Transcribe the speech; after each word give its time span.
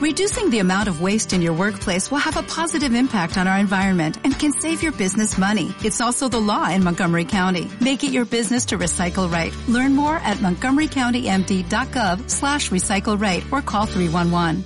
Reducing 0.00 0.48
the 0.48 0.60
amount 0.60 0.88
of 0.88 1.02
waste 1.02 1.34
in 1.34 1.42
your 1.42 1.52
workplace 1.52 2.10
will 2.10 2.24
have 2.24 2.38
a 2.38 2.42
positive 2.42 2.94
impact 2.94 3.36
on 3.36 3.46
our 3.46 3.58
environment 3.58 4.16
and 4.24 4.32
can 4.32 4.50
save 4.50 4.82
your 4.82 4.92
business 4.92 5.36
money. 5.36 5.74
It's 5.84 6.00
also 6.00 6.26
the 6.26 6.40
law 6.40 6.70
in 6.70 6.82
Montgomery 6.82 7.26
County. 7.26 7.68
Make 7.82 8.02
it 8.02 8.10
your 8.10 8.24
business 8.24 8.64
to 8.68 8.78
recycle 8.78 9.30
right. 9.30 9.52
Learn 9.68 9.94
more 9.94 10.16
at 10.24 10.38
montgomerycountymd.gov 10.38 12.30
slash 12.30 12.70
recycle 12.70 13.20
right 13.20 13.44
or 13.52 13.60
call 13.60 13.84
311. 13.84 14.64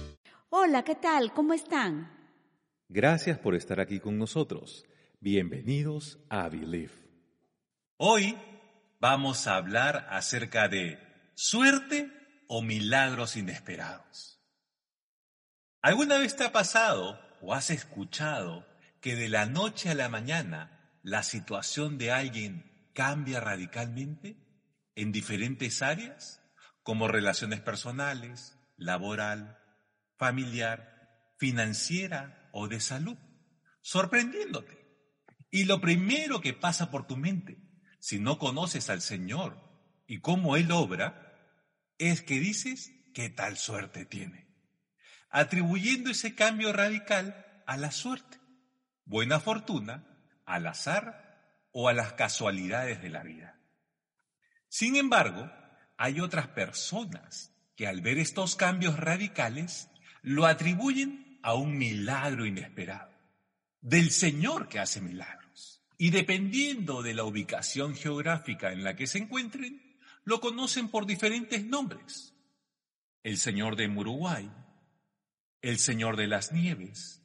Hola, 0.50 0.84
¿qué 0.84 0.94
tal? 0.94 1.32
¿Cómo 1.34 1.52
están? 1.52 2.08
Gracias 2.88 3.36
por 3.36 3.56
estar 3.56 3.80
aquí 3.80 3.98
con 3.98 4.16
nosotros. 4.16 4.84
Bienvenidos 5.18 6.16
a 6.30 6.48
Believe. 6.48 6.92
Hoy 7.96 8.38
vamos 9.00 9.48
a 9.48 9.56
hablar 9.56 10.06
acerca 10.10 10.68
de 10.68 10.96
suerte 11.34 12.08
o 12.46 12.62
milagros 12.62 13.36
inesperados. 13.36 14.33
¿Alguna 15.84 16.16
vez 16.16 16.34
te 16.34 16.44
ha 16.44 16.50
pasado 16.50 17.20
o 17.42 17.52
has 17.52 17.68
escuchado 17.68 18.66
que 19.02 19.16
de 19.16 19.28
la 19.28 19.44
noche 19.44 19.90
a 19.90 19.94
la 19.94 20.08
mañana 20.08 20.98
la 21.02 21.22
situación 21.22 21.98
de 21.98 22.10
alguien 22.10 22.88
cambia 22.94 23.38
radicalmente 23.38 24.38
en 24.94 25.12
diferentes 25.12 25.82
áreas, 25.82 26.40
como 26.82 27.06
relaciones 27.06 27.60
personales, 27.60 28.58
laboral, 28.78 29.58
familiar, 30.16 31.34
financiera 31.36 32.48
o 32.54 32.66
de 32.66 32.80
salud, 32.80 33.18
sorprendiéndote? 33.82 34.88
Y 35.50 35.64
lo 35.64 35.82
primero 35.82 36.40
que 36.40 36.54
pasa 36.54 36.90
por 36.90 37.06
tu 37.06 37.18
mente, 37.18 37.58
si 38.00 38.18
no 38.18 38.38
conoces 38.38 38.88
al 38.88 39.02
Señor 39.02 39.60
y 40.06 40.22
cómo 40.22 40.56
Él 40.56 40.72
obra, 40.72 41.52
es 41.98 42.22
que 42.22 42.40
dices, 42.40 42.90
¿qué 43.12 43.28
tal 43.28 43.58
suerte 43.58 44.06
tiene? 44.06 44.53
Atribuyendo 45.36 46.10
ese 46.10 46.36
cambio 46.36 46.72
radical 46.72 47.44
a 47.66 47.76
la 47.76 47.90
suerte, 47.90 48.38
buena 49.04 49.40
fortuna, 49.40 50.06
al 50.46 50.64
azar 50.64 51.66
o 51.72 51.88
a 51.88 51.92
las 51.92 52.12
casualidades 52.12 53.02
de 53.02 53.08
la 53.08 53.24
vida. 53.24 53.58
Sin 54.68 54.94
embargo, 54.94 55.50
hay 55.96 56.20
otras 56.20 56.46
personas 56.46 57.52
que 57.74 57.88
al 57.88 58.00
ver 58.00 58.18
estos 58.18 58.54
cambios 58.54 58.96
radicales 58.96 59.88
lo 60.22 60.46
atribuyen 60.46 61.40
a 61.42 61.54
un 61.54 61.78
milagro 61.78 62.46
inesperado, 62.46 63.10
del 63.80 64.12
Señor 64.12 64.68
que 64.68 64.78
hace 64.78 65.00
milagros. 65.00 65.82
Y 65.98 66.10
dependiendo 66.10 67.02
de 67.02 67.12
la 67.12 67.24
ubicación 67.24 67.96
geográfica 67.96 68.72
en 68.72 68.84
la 68.84 68.94
que 68.94 69.08
se 69.08 69.18
encuentren, 69.18 69.98
lo 70.22 70.40
conocen 70.40 70.90
por 70.90 71.06
diferentes 71.06 71.64
nombres. 71.64 72.34
El 73.24 73.36
Señor 73.36 73.74
de 73.74 73.88
Uruguay, 73.88 74.48
el 75.64 75.78
Señor 75.78 76.18
de 76.18 76.26
las 76.26 76.52
Nieves, 76.52 77.22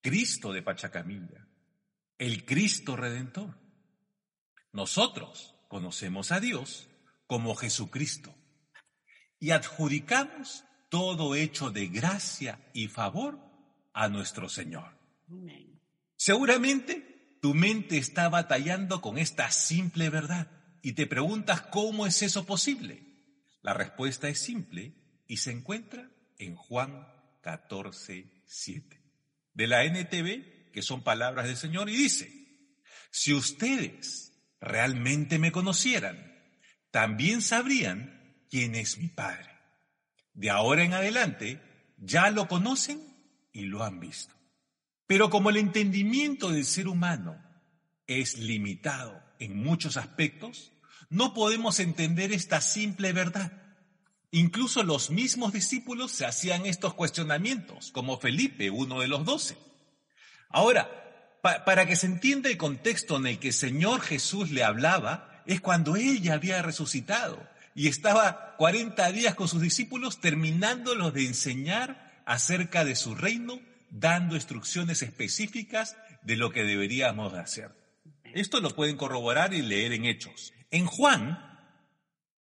Cristo 0.00 0.52
de 0.52 0.62
Pachacamilla, 0.62 1.46
el 2.18 2.44
Cristo 2.44 2.96
Redentor. 2.96 3.56
Nosotros 4.72 5.54
conocemos 5.68 6.32
a 6.32 6.40
Dios 6.40 6.88
como 7.28 7.54
Jesucristo 7.54 8.34
y 9.38 9.52
adjudicamos 9.52 10.64
todo 10.88 11.36
hecho 11.36 11.70
de 11.70 11.86
gracia 11.86 12.68
y 12.72 12.88
favor 12.88 13.38
a 13.92 14.08
nuestro 14.08 14.48
Señor. 14.48 14.98
Seguramente 16.16 17.38
tu 17.40 17.54
mente 17.54 17.96
está 17.96 18.28
batallando 18.28 19.00
con 19.00 19.18
esta 19.18 19.52
simple 19.52 20.10
verdad 20.10 20.50
y 20.82 20.94
te 20.94 21.06
preguntas 21.06 21.60
cómo 21.60 22.08
es 22.08 22.22
eso 22.22 22.44
posible. 22.44 23.04
La 23.62 23.72
respuesta 23.72 24.28
es 24.28 24.40
simple 24.40 24.96
y 25.28 25.36
se 25.36 25.52
encuentra 25.52 26.10
en 26.38 26.56
Juan 26.56 27.06
14, 27.46 28.42
7. 28.44 29.00
De 29.54 29.66
la 29.68 29.84
NTV, 29.84 30.72
que 30.72 30.82
son 30.82 31.04
palabras 31.04 31.46
del 31.46 31.56
Señor, 31.56 31.88
y 31.88 31.96
dice, 31.96 32.28
si 33.12 33.32
ustedes 33.34 34.32
realmente 34.60 35.38
me 35.38 35.52
conocieran, 35.52 36.42
también 36.90 37.42
sabrían 37.42 38.42
quién 38.50 38.74
es 38.74 38.98
mi 38.98 39.06
Padre. 39.06 39.48
De 40.34 40.50
ahora 40.50 40.82
en 40.82 40.92
adelante, 40.92 41.62
ya 41.98 42.30
lo 42.30 42.48
conocen 42.48 43.00
y 43.52 43.66
lo 43.66 43.84
han 43.84 44.00
visto. 44.00 44.34
Pero 45.06 45.30
como 45.30 45.50
el 45.50 45.58
entendimiento 45.58 46.50
del 46.50 46.64
ser 46.64 46.88
humano 46.88 47.40
es 48.08 48.38
limitado 48.38 49.22
en 49.38 49.56
muchos 49.56 49.96
aspectos, 49.96 50.72
no 51.10 51.32
podemos 51.32 51.78
entender 51.78 52.32
esta 52.32 52.60
simple 52.60 53.12
verdad. 53.12 53.65
Incluso 54.36 54.82
los 54.82 55.08
mismos 55.08 55.54
discípulos 55.54 56.12
se 56.12 56.26
hacían 56.26 56.66
estos 56.66 56.92
cuestionamientos, 56.92 57.90
como 57.90 58.20
Felipe, 58.20 58.68
uno 58.68 59.00
de 59.00 59.08
los 59.08 59.24
doce. 59.24 59.56
Ahora, 60.50 61.40
para 61.40 61.86
que 61.86 61.96
se 61.96 62.04
entienda 62.04 62.50
el 62.50 62.58
contexto 62.58 63.16
en 63.16 63.28
el 63.28 63.38
que 63.38 63.48
el 63.48 63.54
Señor 63.54 64.02
Jesús 64.02 64.50
le 64.50 64.62
hablaba, 64.62 65.42
es 65.46 65.62
cuando 65.62 65.96
él 65.96 66.20
ya 66.20 66.34
había 66.34 66.60
resucitado 66.60 67.42
y 67.74 67.88
estaba 67.88 68.56
40 68.58 69.10
días 69.12 69.34
con 69.34 69.48
sus 69.48 69.62
discípulos 69.62 70.20
terminándolos 70.20 71.14
de 71.14 71.24
enseñar 71.24 72.22
acerca 72.26 72.84
de 72.84 72.94
su 72.94 73.14
reino, 73.14 73.58
dando 73.88 74.34
instrucciones 74.34 75.00
específicas 75.00 75.96
de 76.20 76.36
lo 76.36 76.50
que 76.50 76.64
deberíamos 76.64 77.32
hacer. 77.32 77.70
Esto 78.34 78.60
lo 78.60 78.68
pueden 78.76 78.98
corroborar 78.98 79.54
y 79.54 79.62
leer 79.62 79.94
en 79.94 80.04
Hechos. 80.04 80.52
En 80.70 80.84
Juan, 80.84 81.55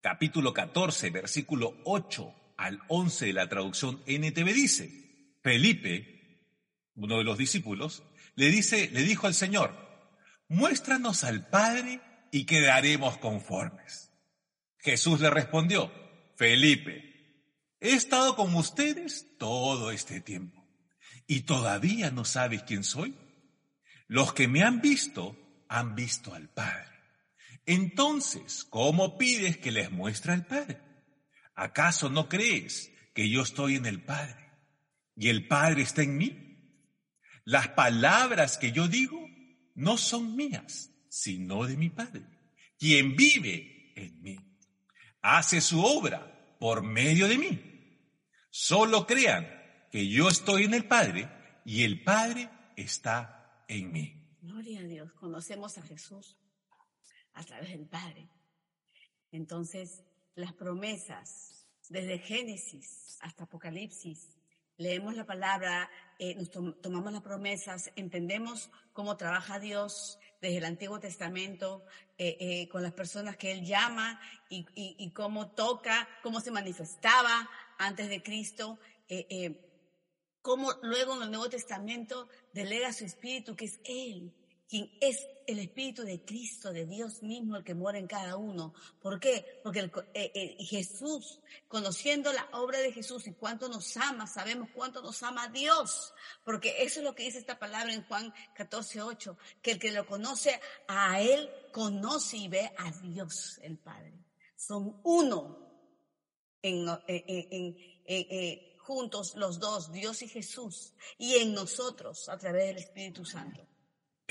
capítulo 0.02 0.54
14, 0.54 1.10
versículo 1.12 1.78
8 1.86 2.36
al 2.58 2.82
11 2.88 3.28
de 3.28 3.34
la 3.34 3.48
traducción 3.48 4.02
NTV 4.06 4.54
dice, 4.54 5.36
Felipe, 5.42 6.48
uno 6.96 7.20
de 7.20 7.24
los 7.24 7.38
discípulos, 7.38 8.04
le 8.36 8.50
dice, 8.50 8.90
le 8.92 9.04
dijo 9.04 9.28
al 9.28 9.34
Señor, 9.34 9.76
muéstranos 10.48 11.24
al 11.24 11.48
Padre 11.48 12.02
y 12.32 12.46
quedaremos 12.46 13.18
conformes. 13.18 14.12
Jesús 14.80 15.20
le 15.20 15.30
respondió, 15.30 15.92
Felipe, 16.36 17.12
he 17.80 17.94
estado 17.94 18.36
con 18.36 18.56
ustedes 18.56 19.38
todo 19.38 19.92
este 19.92 20.22
tiempo 20.22 20.66
y 21.28 21.42
todavía 21.42 22.12
no 22.12 22.26
sabes 22.26 22.64
quién 22.64 22.84
soy. 22.84 23.16
Los 24.08 24.34
que 24.34 24.48
me 24.48 24.64
han 24.64 24.82
visto 24.82 25.38
han 25.70 25.96
visto 25.96 26.34
al 26.34 26.50
Padre. 26.50 26.91
Entonces, 27.66 28.64
¿cómo 28.64 29.18
pides 29.18 29.58
que 29.58 29.72
les 29.72 29.92
muestre 29.92 30.34
al 30.34 30.46
Padre? 30.46 30.82
¿Acaso 31.56 32.10
no 32.10 32.28
crees 32.28 32.92
que 33.14 33.30
yo 33.30 33.42
estoy 33.44 33.76
en 33.76 33.86
el 33.86 34.04
Padre 34.04 34.52
y 35.16 35.30
el 35.30 35.48
Padre 35.48 35.84
está 35.84 36.02
en 36.02 36.18
mí? 36.18 36.38
Las 37.46 37.70
palabras 37.70 38.58
que 38.58 38.72
yo 38.72 38.88
digo 38.88 39.20
no 39.76 39.98
son 39.98 40.36
mías, 40.36 40.92
sino 41.10 41.66
de 41.66 41.78
mi 41.78 41.90
Padre, 41.90 42.26
quien 42.78 43.16
vive 43.16 43.94
en 43.96 44.22
mí. 44.22 44.38
Hace 45.22 45.62
su 45.62 45.84
obra 45.84 46.58
por 46.60 46.84
medio 46.84 47.28
de 47.28 47.38
mí. 47.38 47.62
Solo 48.50 49.06
crean 49.06 49.48
que 49.92 50.08
yo 50.08 50.30
estoy 50.30 50.64
en 50.64 50.74
el 50.74 50.86
Padre 50.86 51.30
y 51.64 51.84
el 51.84 52.04
Padre 52.04 52.50
está 52.76 53.64
en 53.68 53.92
mí. 53.92 54.38
Gloria 54.42 54.80
a 54.80 54.84
Dios, 54.84 55.12
conocemos 55.14 55.78
a 55.78 55.84
Jesús 55.84 56.41
a 57.34 57.44
través 57.44 57.70
del 57.70 57.88
Padre. 57.88 58.30
Entonces, 59.32 60.04
las 60.36 60.54
promesas, 60.54 61.66
desde 61.90 62.20
Génesis 62.20 63.18
hasta 63.22 63.44
Apocalipsis, 63.44 64.30
leemos 64.78 65.16
la 65.16 65.26
palabra, 65.26 65.90
eh, 66.18 66.36
nos 66.36 66.50
tomamos 66.50 67.14
las 67.14 67.22
promesas, 67.22 67.92
entendemos 67.96 68.72
cómo 68.94 69.16
trabaja 69.16 69.60
Dios 69.60 70.20
desde 70.42 70.58
el 70.58 70.66
Antiguo 70.66 71.00
Testamento 71.00 71.86
eh, 72.18 72.38
eh, 72.40 72.70
con 72.70 72.82
las 72.82 72.94
personas 72.94 73.38
que 73.38 73.52
Él 73.52 73.64
llama 73.64 74.20
y, 74.50 74.66
y, 74.76 75.12
cómo 75.12 75.52
toca, 75.52 76.10
cómo 76.24 76.42
se 76.42 76.52
manifestaba 76.52 77.48
antes 77.78 78.10
de 78.10 78.24
Cristo, 78.24 78.80
cómo 80.42 80.72
luego 80.82 81.16
en 81.16 81.24
el 81.24 81.32
Nuevo 81.32 81.50
Testamento 81.50 82.28
delega 82.54 82.92
su 82.92 83.06
Espíritu, 83.06 83.56
que 83.56 83.66
es 83.66 83.80
Él, 83.84 84.34
quien 84.72 84.90
es 85.02 85.28
el 85.48 85.60
Espíritu 85.60 86.04
de 86.04 86.24
Cristo, 86.24 86.72
de 86.72 86.86
Dios 86.86 87.22
mismo, 87.24 87.58
el 87.58 87.64
que 87.66 87.76
mora 87.76 88.00
en 88.00 88.08
cada 88.08 88.38
uno. 88.38 88.74
¿Por 89.02 89.20
qué? 89.20 89.60
Porque 89.62 89.92
eh, 90.14 90.32
eh, 90.34 90.64
Jesús, 90.64 91.42
conociendo 91.68 92.32
la 92.32 92.48
obra 92.54 92.80
de 92.80 92.94
Jesús 92.94 93.28
y 93.28 93.34
cuánto 93.34 93.68
nos 93.68 93.98
ama, 93.98 94.28
sabemos 94.28 94.70
cuánto 94.74 95.02
nos 95.02 95.22
ama 95.24 95.50
Dios. 95.50 96.14
Porque 96.46 96.82
eso 96.84 97.02
es 97.02 97.04
lo 97.04 97.14
que 97.14 97.24
dice 97.24 97.38
esta 97.38 97.60
palabra 97.60 97.94
en 97.94 98.06
Juan 98.06 98.34
14, 98.56 99.02
8, 99.02 99.38
que 99.62 99.72
el 99.72 99.80
que 99.80 99.92
lo 99.92 100.06
conoce 100.06 100.58
a 100.88 101.22
Él, 101.22 101.50
conoce 101.74 102.38
y 102.38 102.48
ve 102.48 102.72
a 102.78 102.92
Dios 102.92 103.60
el 103.64 103.78
Padre. 103.78 104.24
Son 104.56 105.02
uno 105.04 105.68
en, 106.62 106.88
eh, 107.08 108.78
juntos 108.80 109.36
los 109.36 109.60
dos, 109.60 109.92
Dios 109.92 110.22
y 110.22 110.30
Jesús, 110.30 110.94
y 111.18 111.36
en 111.36 111.54
nosotros 111.54 112.30
a 112.30 112.38
través 112.38 112.68
del 112.68 112.78
Espíritu 112.78 113.26
Santo. 113.26 113.68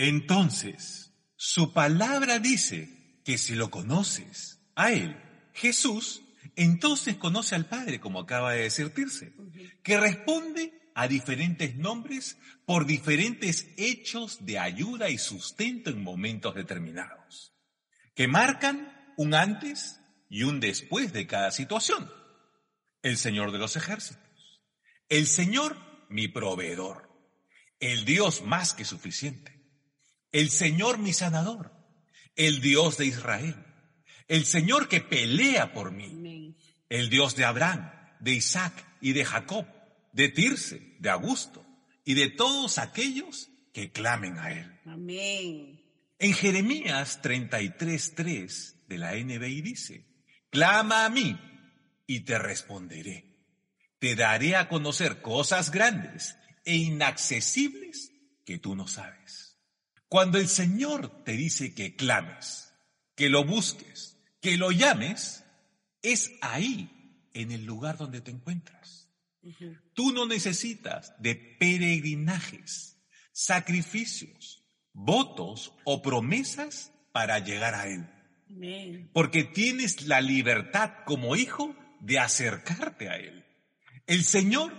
Entonces, 0.02 1.12
su 1.37 1.75
palabra 1.75 2.38
dice 2.38 3.20
que 3.23 3.37
si 3.37 3.55
lo 3.55 3.70
conoces 3.70 4.58
a 4.75 4.93
Él, 4.93 5.14
Jesús, 5.52 6.23
entonces 6.56 7.19
conoce 7.19 7.55
al 7.55 7.69
Padre, 7.69 8.00
como 8.00 8.20
acaba 8.20 8.55
de 8.55 8.62
decir 8.62 8.94
Tirce, 8.94 9.35
que 9.82 10.00
responde 10.00 10.73
a 10.94 11.06
diferentes 11.06 11.76
nombres 11.76 12.38
por 12.64 12.87
diferentes 12.87 13.69
hechos 13.76 14.47
de 14.47 14.58
ayuda 14.58 15.11
y 15.11 15.19
sustento 15.19 15.91
en 15.91 16.03
momentos 16.03 16.55
determinados, 16.55 17.53
que 18.14 18.26
marcan 18.26 19.12
un 19.19 19.35
antes 19.35 20.00
y 20.31 20.44
un 20.44 20.61
después 20.61 21.12
de 21.12 21.26
cada 21.26 21.50
situación. 21.50 22.11
El 23.03 23.19
Señor 23.19 23.53
de 23.53 23.58
los 23.58 23.76
ejércitos, 23.76 24.62
el 25.11 25.26
Señor 25.26 25.76
mi 26.08 26.26
proveedor, 26.26 27.11
el 27.81 28.06
Dios 28.06 28.41
más 28.41 28.73
que 28.73 28.87
suficiente, 28.87 29.59
el 30.32 30.50
Señor 30.50 30.99
mi 30.99 31.12
sanador, 31.12 31.73
el 32.37 32.61
Dios 32.61 32.97
de 32.97 33.06
Israel, 33.06 33.56
el 34.29 34.44
Señor 34.44 34.88
que 34.88 35.00
pelea 35.00 35.73
por 35.73 35.93
mí, 35.93 36.56
el 36.88 37.11
Dios 37.11 37.37
de 37.37 37.44
Abraham, 37.44 37.91
de 38.21 38.32
Isaac 38.32 38.73
y 39.00 39.12
de 39.12 39.25
Jacob, 39.25 39.67
de 40.12 40.29
Tirse, 40.29 40.97
de 40.99 41.11
Augusto 41.11 41.67
y 42.05 42.15
de 42.15 42.29
todos 42.29 42.79
aquellos 42.79 43.50
que 43.73 43.93
clamen 43.93 44.38
a 44.38 44.53
Él. 44.53 44.81
Amén. 44.87 45.81
En 46.19 46.35
Jeremías 46.35 47.23
33.3 47.23 48.87
de 48.87 48.99
la 48.99 49.15
NBI 49.15 49.62
dice, 49.62 50.05
clama 50.50 51.06
a 51.06 51.11
mí 51.11 51.38
y 52.06 52.21
te 52.21 52.38
responderé. 52.38 53.27
Te 53.99 54.17
daré 54.17 54.56
a 54.56 54.69
conocer 54.69 55.23
cosas 55.23 55.71
grandes 55.71 56.37
e 56.65 56.77
inaccesibles 56.77 58.12
que 58.44 58.59
tú 58.59 58.75
no 58.75 58.87
sabes. 58.87 59.39
Cuando 60.10 60.38
el 60.38 60.48
Señor 60.48 61.22
te 61.22 61.34
dice 61.34 61.72
que 61.72 61.94
clames, 61.94 62.74
que 63.14 63.28
lo 63.28 63.44
busques, 63.44 64.18
que 64.40 64.56
lo 64.56 64.72
llames, 64.72 65.44
es 66.02 66.32
ahí, 66.40 66.90
en 67.32 67.52
el 67.52 67.64
lugar 67.64 67.96
donde 67.96 68.20
te 68.20 68.32
encuentras. 68.32 69.08
Tú 69.94 70.10
no 70.10 70.26
necesitas 70.26 71.14
de 71.20 71.36
peregrinajes, 71.36 72.96
sacrificios, 73.30 74.64
votos 74.92 75.74
o 75.84 76.02
promesas 76.02 76.92
para 77.12 77.38
llegar 77.38 77.76
a 77.76 77.86
Él. 77.86 79.08
Porque 79.12 79.44
tienes 79.44 80.08
la 80.08 80.20
libertad 80.20 80.90
como 81.06 81.36
hijo 81.36 81.76
de 82.00 82.18
acercarte 82.18 83.08
a 83.08 83.16
Él. 83.16 83.44
El 84.08 84.24
Señor 84.24 84.72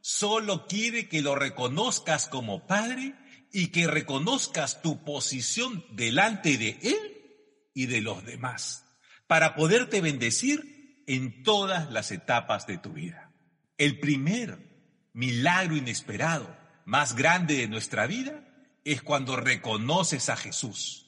solo 0.00 0.68
quiere 0.68 1.08
que 1.08 1.22
lo 1.22 1.34
reconozcas 1.34 2.28
como 2.28 2.68
Padre 2.68 3.16
y 3.58 3.68
que 3.68 3.86
reconozcas 3.86 4.82
tu 4.82 5.02
posición 5.02 5.82
delante 5.90 6.58
de 6.58 6.78
Él 6.82 7.70
y 7.72 7.86
de 7.86 8.02
los 8.02 8.22
demás, 8.22 8.84
para 9.26 9.54
poderte 9.54 10.02
bendecir 10.02 11.02
en 11.06 11.42
todas 11.42 11.90
las 11.90 12.10
etapas 12.10 12.66
de 12.66 12.76
tu 12.76 12.92
vida. 12.92 13.32
El 13.78 13.98
primer 13.98 15.08
milagro 15.14 15.74
inesperado 15.74 16.54
más 16.84 17.16
grande 17.16 17.56
de 17.56 17.66
nuestra 17.66 18.06
vida 18.06 18.46
es 18.84 19.00
cuando 19.00 19.36
reconoces 19.36 20.28
a 20.28 20.36
Jesús. 20.36 21.06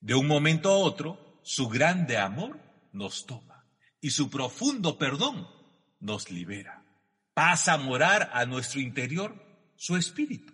De 0.00 0.16
un 0.16 0.26
momento 0.26 0.68
a 0.68 0.78
otro, 0.78 1.38
su 1.44 1.68
grande 1.68 2.18
amor 2.18 2.58
nos 2.92 3.24
toma 3.24 3.68
y 4.00 4.10
su 4.10 4.30
profundo 4.30 4.98
perdón 4.98 5.46
nos 6.00 6.28
libera. 6.28 6.84
Pasa 7.34 7.74
a 7.74 7.78
morar 7.78 8.32
a 8.34 8.46
nuestro 8.46 8.80
interior 8.80 9.40
su 9.76 9.96
espíritu, 9.96 10.52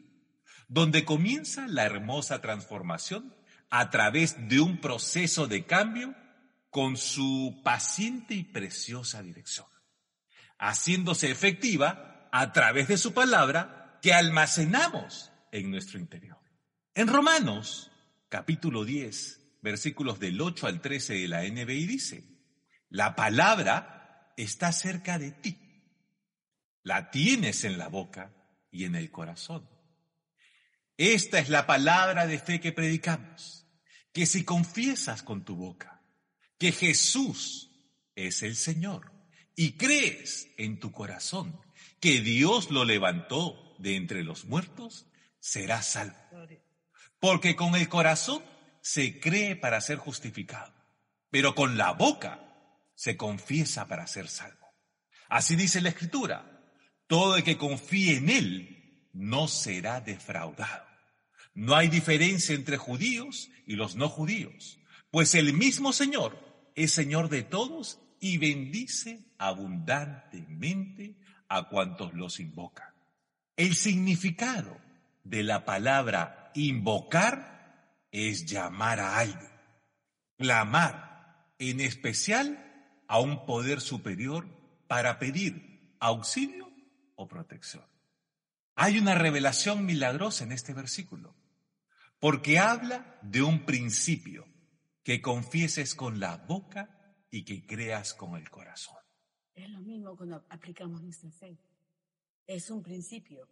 donde 0.69 1.05
comienza 1.05 1.67
la 1.67 1.85
hermosa 1.85 2.41
transformación 2.41 3.35
a 3.71 3.91
través 3.91 4.49
de 4.49 4.61
un 4.61 4.81
proceso 4.81 5.47
de 5.47 5.67
cambio 5.67 6.15
con 6.71 6.97
su 6.97 7.61
paciente 7.65 8.35
y 8.35 8.45
preciosa 8.45 9.23
dirección 9.23 9.67
haciéndose 10.59 11.31
efectiva 11.31 12.29
a 12.33 12.53
través 12.53 12.89
de 12.89 12.99
su 12.99 13.15
palabra 13.15 13.99
que 14.03 14.13
almacenamos 14.13 15.33
en 15.53 15.71
nuestro 15.71 15.99
interior. 15.99 16.39
En 16.95 17.09
Romanos, 17.09 17.91
capítulo 18.29 18.85
10, 18.85 19.59
versículos 19.63 20.19
del 20.19 20.41
8 20.41 20.67
al 20.67 20.81
13 20.81 21.15
de 21.15 21.29
la 21.29 21.43
NBI 21.45 21.87
dice, 21.87 22.25
la 22.91 23.15
palabra 23.15 24.33
está 24.37 24.73
cerca 24.73 25.19
de 25.19 25.33
ti, 25.33 25.59
la 26.83 27.11
tienes 27.11 27.65
en 27.65 27.79
la 27.79 27.89
boca 27.89 28.33
y 28.71 28.85
en 28.85 28.95
el 28.95 29.11
corazón. 29.11 29.69
Esta 30.99 31.39
es 31.39 31.49
la 31.49 31.65
palabra 31.65 32.27
de 32.27 32.41
fe 32.41 32.61
que 32.61 32.73
predicamos, 32.73 33.67
que 34.13 34.27
si 34.27 34.45
confiesas 34.45 35.23
con 35.23 35.45
tu 35.45 35.55
boca 35.57 36.03
que 36.59 36.73
Jesús 36.73 37.71
es 38.17 38.43
el 38.43 38.57
Señor, 38.57 39.13
y 39.55 39.77
crees 39.77 40.49
en 40.57 40.81
tu 40.81 40.91
corazón 40.91 41.61
que 42.01 42.21
Dios 42.21 42.73
lo 42.73 42.85
levantó 42.85 43.77
de 43.79 43.95
entre 43.95 44.25
los 44.25 44.45
muertos, 44.45 45.07
serás 45.39 45.87
salvo. 45.87 46.17
Porque 47.21 47.55
con 47.55 47.77
el 47.77 47.89
corazón 47.89 48.43
se 48.81 49.21
cree 49.21 49.55
para 49.55 49.81
ser 49.81 49.99
justificado, 49.99 50.75
pero 51.31 51.55
con 51.55 51.79
la 51.79 51.93
boca 51.93 52.45
se 52.97 53.17
confiesa 53.17 53.87
para 53.87 54.09
ser 54.09 54.29
salvo. 54.29 54.67
Así 55.29 55.55
dice 55.55 55.81
la 55.81 55.91
Escritura, 55.91 56.73
todo 57.07 57.37
el 57.37 57.45
que 57.45 57.57
confíe 57.57 58.17
en 58.17 58.31
Él 58.31 59.09
no 59.13 59.47
será 59.47 60.01
defraudado. 60.01 60.88
No 61.59 61.75
hay 61.75 61.89
diferencia 61.89 62.55
entre 62.55 62.77
judíos 62.77 63.51
y 63.67 63.75
los 63.75 63.97
no 63.97 64.09
judíos, 64.09 64.79
pues 65.11 65.35
el 65.35 65.55
mismo 65.55 65.93
Señor 65.93 66.39
es 66.77 66.93
Señor 66.93 67.29
de 67.31 67.43
todos 67.43 67.99
y 68.21 68.39
bendice 68.39 69.25
abundantemente 69.39 71.17
a 71.49 71.69
cuantos 71.69 72.15
los 72.15 72.39
invocan. 72.39 72.95
El 73.57 73.75
significado 73.75 74.79
de 75.25 75.43
la 75.43 75.65
palabra 75.65 76.53
invocar 76.55 78.05
es 78.13 78.47
llamar 78.47 79.01
a 79.01 79.19
alguien, 79.19 79.51
clamar, 80.37 81.57
en 81.59 81.81
especial 81.81 83.03
a 83.09 83.19
un 83.19 83.47
poder 83.47 83.81
superior 83.81 84.47
para 84.87 85.19
pedir 85.19 85.97
auxilio 85.99 86.71
o 87.17 87.27
protección. 87.27 87.85
Hay 88.77 88.97
una 88.97 89.17
revelación 89.17 89.85
milagrosa 89.85 90.45
en 90.45 90.53
este 90.53 90.73
versículo, 90.73 91.35
porque 92.21 92.59
habla 92.59 93.19
de 93.23 93.43
un 93.43 93.65
principio 93.65 94.47
que 95.03 95.23
confieses 95.23 95.95
con 95.95 96.21
la 96.21 96.37
boca 96.37 97.17
y 97.31 97.45
que 97.45 97.67
creas 97.67 98.15
con 98.15 98.37
el 98.37 98.51
corazón. 98.51 98.97
Es 99.55 99.69
lo 99.71 99.81
mismo 99.81 100.17
cuando 100.17 100.45
aplicamos 100.49 101.03
nuestra 101.03 101.31
fe. 101.31 101.59
Es 102.47 102.71
un 102.71 102.83
principio. 102.83 103.49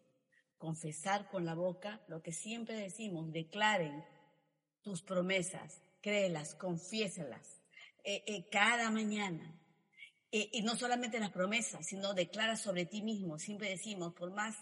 Confesar 0.59 1.29
con 1.29 1.45
la 1.45 1.55
boca 1.55 2.03
lo 2.09 2.23
que 2.23 2.33
siempre 2.33 2.77
decimos, 2.77 3.31
declaren 3.31 4.05
tus 4.81 5.03
promesas, 5.03 5.83
créelas, 6.01 6.55
confiésalas 6.55 7.61
eh, 8.05 8.23
eh, 8.27 8.49
cada 8.51 8.91
mañana. 8.91 9.61
Eh, 10.31 10.51
y 10.53 10.63
no 10.63 10.77
solamente 10.77 11.21
las 11.21 11.31
promesas, 11.31 11.87
sino 11.87 12.15
declara 12.15 12.57
sobre 12.57 12.87
ti 12.87 13.03
mismo. 13.03 13.39
Siempre 13.39 13.69
decimos, 13.69 14.15
por 14.15 14.33
más 14.33 14.57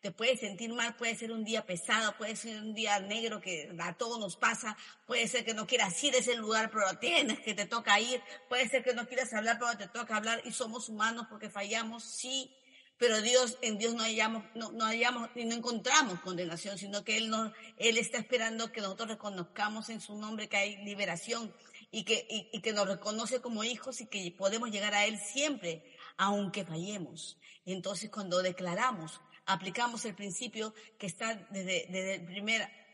te 0.00 0.12
puedes 0.12 0.40
sentir 0.40 0.72
mal, 0.72 0.96
puede 0.96 1.14
ser 1.14 1.30
un 1.30 1.44
día 1.44 1.66
pesado, 1.66 2.16
puede 2.16 2.34
ser 2.34 2.60
un 2.62 2.74
día 2.74 2.98
negro 3.00 3.40
que 3.40 3.70
a 3.78 3.92
todos 3.94 4.18
nos 4.18 4.36
pasa, 4.36 4.76
puede 5.06 5.28
ser 5.28 5.44
que 5.44 5.54
no 5.54 5.66
quieras 5.66 6.02
ir 6.02 6.14
a 6.14 6.18
ese 6.18 6.36
lugar, 6.36 6.70
pero 6.70 6.98
tienes 6.98 7.40
que 7.40 7.54
te 7.54 7.66
toca 7.66 8.00
ir, 8.00 8.20
puede 8.48 8.68
ser 8.68 8.82
que 8.82 8.94
no 8.94 9.06
quieras 9.06 9.32
hablar, 9.34 9.58
pero 9.58 9.76
te 9.76 9.88
toca 9.88 10.16
hablar 10.16 10.40
y 10.44 10.52
somos 10.52 10.88
humanos 10.88 11.26
porque 11.28 11.50
fallamos, 11.50 12.02
sí, 12.02 12.50
pero 12.96 13.20
Dios, 13.20 13.58
en 13.62 13.78
Dios 13.78 13.94
no 13.94 14.02
hallamos, 14.02 14.44
no, 14.54 14.72
no 14.72 14.84
hallamos 14.84 15.30
y 15.34 15.44
no 15.44 15.54
encontramos 15.54 16.20
condenación, 16.20 16.78
sino 16.78 17.04
que 17.04 17.18
Él 17.18 17.28
no, 17.28 17.52
Él 17.76 17.98
está 17.98 18.18
esperando 18.18 18.72
que 18.72 18.80
nosotros 18.80 19.08
reconozcamos 19.08 19.90
en 19.90 20.00
su 20.00 20.16
nombre 20.16 20.48
que 20.48 20.56
hay 20.56 20.76
liberación 20.84 21.54
y 21.90 22.04
que, 22.04 22.26
y 22.28 22.60
que 22.60 22.72
nos 22.72 22.86
reconoce 22.86 23.40
como 23.40 23.64
hijos 23.64 24.00
y 24.00 24.06
que 24.06 24.34
podemos 24.36 24.70
llegar 24.70 24.94
a 24.94 25.06
Él 25.06 25.18
siempre, 25.18 25.82
aunque 26.16 26.64
fallemos. 26.64 27.38
Entonces 27.64 28.10
cuando 28.10 28.42
declaramos, 28.42 29.20
aplicamos 29.52 30.04
el 30.04 30.14
principio 30.14 30.74
que 30.98 31.06
está 31.06 31.34
desde, 31.50 31.86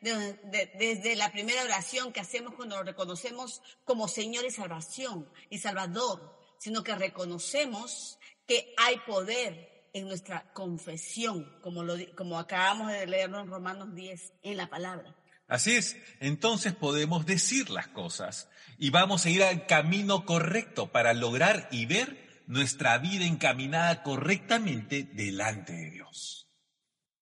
desde, 0.00 1.16
la 1.16 1.32
primera 1.32 1.62
oración 1.62 2.12
que 2.12 2.20
hacemos 2.20 2.54
cuando 2.54 2.76
lo 2.76 2.82
reconocemos 2.82 3.62
como 3.84 4.08
Señor 4.08 4.44
y 4.44 4.50
salvación 4.50 5.28
y 5.50 5.58
Salvador, 5.58 6.38
sino 6.58 6.82
que 6.82 6.94
reconocemos 6.94 8.18
que 8.46 8.74
hay 8.76 8.98
poder 9.00 9.88
en 9.92 10.08
nuestra 10.08 10.52
confesión, 10.52 11.58
como, 11.62 11.82
lo, 11.82 11.94
como 12.14 12.38
acabamos 12.38 12.92
de 12.92 13.06
leerlo 13.06 13.40
en 13.40 13.48
Romanos 13.48 13.94
10, 13.94 14.32
en 14.42 14.56
la 14.56 14.68
palabra. 14.68 15.16
Así 15.48 15.76
es, 15.76 15.96
entonces 16.20 16.74
podemos 16.74 17.24
decir 17.24 17.70
las 17.70 17.88
cosas 17.88 18.48
y 18.78 18.90
vamos 18.90 19.24
a 19.24 19.30
ir 19.30 19.42
al 19.42 19.66
camino 19.66 20.26
correcto 20.26 20.90
para 20.90 21.14
lograr 21.14 21.68
y 21.70 21.86
ver 21.86 22.44
nuestra 22.46 22.98
vida 22.98 23.24
encaminada 23.24 24.02
correctamente 24.02 25.04
delante 25.04 25.72
de 25.72 25.90
Dios 25.90 26.45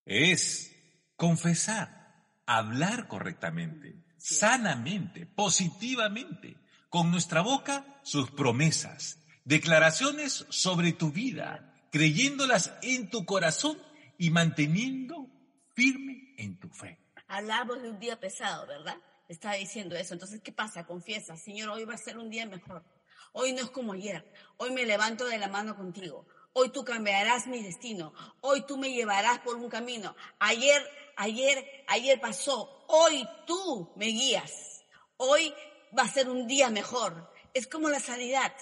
es 0.04 0.74
confesar, 1.16 2.26
hablar 2.46 3.08
correctamente, 3.08 4.04
sanamente, 4.18 5.26
positivamente, 5.26 6.56
con 6.88 7.10
nuestra 7.10 7.40
boca 7.40 8.00
sus 8.02 8.30
promesas 8.30 9.18
declaraciones 9.44 10.46
sobre 10.48 10.92
tu 10.92 11.12
vida, 11.12 11.74
creyéndolas 11.92 12.72
en 12.82 13.10
tu 13.10 13.24
corazón 13.24 13.78
y 14.18 14.30
manteniendo 14.30 15.28
firme 15.74 16.34
en 16.38 16.58
tu 16.58 16.68
fe. 16.70 16.98
Hablamos 17.28 17.82
de 17.82 17.90
un 17.90 17.98
día 17.98 18.18
pesado, 18.18 18.66
¿verdad? 18.66 18.96
Estaba 19.28 19.54
diciendo 19.54 19.96
eso. 19.96 20.14
Entonces, 20.14 20.40
¿qué 20.42 20.52
pasa? 20.52 20.86
Confiesa, 20.86 21.36
Señor, 21.36 21.70
hoy 21.70 21.84
va 21.84 21.94
a 21.94 21.98
ser 21.98 22.18
un 22.18 22.30
día 22.30 22.46
mejor. 22.46 22.84
Hoy 23.32 23.52
no 23.52 23.62
es 23.62 23.70
como 23.70 23.92
ayer. 23.92 24.30
Hoy 24.56 24.70
me 24.72 24.86
levanto 24.86 25.26
de 25.26 25.38
la 25.38 25.48
mano 25.48 25.76
contigo. 25.76 26.26
Hoy 26.56 26.68
tú 26.68 26.84
cambiarás 26.84 27.48
mi 27.48 27.60
destino. 27.60 28.12
Hoy 28.40 28.64
tú 28.64 28.76
me 28.76 28.92
llevarás 28.92 29.40
por 29.40 29.56
un 29.56 29.68
camino. 29.68 30.14
Ayer, 30.38 30.88
ayer, 31.16 31.84
ayer 31.88 32.20
pasó. 32.20 32.84
Hoy 32.86 33.28
tú 33.44 33.90
me 33.96 34.06
guías. 34.06 34.84
Hoy 35.16 35.52
va 35.98 36.04
a 36.04 36.08
ser 36.08 36.28
un 36.28 36.46
día 36.46 36.70
mejor. 36.70 37.28
Es 37.54 37.66
como 37.66 37.88
la 37.88 37.98
sanidad. 37.98 38.52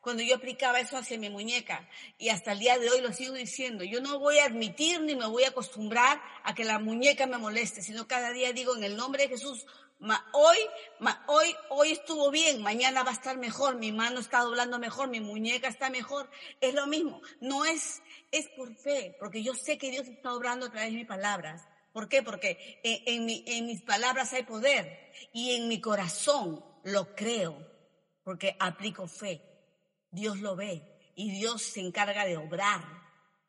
Cuando 0.00 0.22
yo 0.22 0.36
aplicaba 0.36 0.80
eso 0.80 0.96
hacia 0.96 1.18
mi 1.18 1.28
muñeca 1.28 1.86
y 2.16 2.30
hasta 2.30 2.52
el 2.52 2.58
día 2.58 2.78
de 2.78 2.88
hoy 2.88 3.02
lo 3.02 3.12
sigo 3.12 3.34
diciendo, 3.34 3.84
yo 3.84 4.00
no 4.00 4.18
voy 4.18 4.38
a 4.38 4.46
admitir 4.46 5.02
ni 5.02 5.14
me 5.14 5.26
voy 5.26 5.44
a 5.44 5.48
acostumbrar 5.48 6.22
a 6.42 6.54
que 6.54 6.64
la 6.64 6.78
muñeca 6.78 7.26
me 7.26 7.36
moleste, 7.36 7.82
sino 7.82 8.08
cada 8.08 8.30
día 8.30 8.52
digo 8.54 8.74
en 8.74 8.84
el 8.84 8.96
nombre 8.96 9.24
de 9.24 9.28
Jesús, 9.28 9.66
hoy, 10.32 10.56
hoy, 11.26 11.54
hoy 11.68 11.92
estuvo 11.92 12.30
bien, 12.30 12.62
mañana 12.62 13.02
va 13.02 13.10
a 13.10 13.14
estar 13.14 13.36
mejor, 13.36 13.76
mi 13.76 13.92
mano 13.92 14.20
está 14.20 14.40
doblando 14.40 14.78
mejor, 14.78 15.08
mi 15.08 15.20
muñeca 15.20 15.68
está 15.68 15.90
mejor. 15.90 16.30
Es 16.60 16.74
lo 16.74 16.86
mismo, 16.86 17.20
no 17.40 17.64
es, 17.64 18.02
es 18.30 18.48
por 18.48 18.74
fe, 18.76 19.16
porque 19.18 19.42
yo 19.42 19.54
sé 19.54 19.76
que 19.76 19.90
Dios 19.90 20.08
está 20.08 20.32
obrando 20.32 20.66
a 20.66 20.70
través 20.70 20.92
de 20.92 20.98
mis 20.98 21.06
palabras. 21.06 21.68
¿Por 21.92 22.08
qué? 22.08 22.22
Porque 22.22 22.80
en, 22.84 23.28
en 23.28 23.66
mis 23.66 23.82
palabras 23.82 24.32
hay 24.32 24.44
poder 24.44 25.12
y 25.32 25.56
en 25.56 25.68
mi 25.68 25.80
corazón 25.80 26.64
lo 26.84 27.14
creo, 27.14 27.66
porque 28.24 28.56
aplico 28.58 29.06
fe. 29.06 29.49
Dios 30.10 30.40
lo 30.40 30.56
ve 30.56 30.82
y 31.14 31.30
Dios 31.30 31.62
se 31.62 31.80
encarga 31.80 32.24
de 32.24 32.36
obrar. 32.36 32.82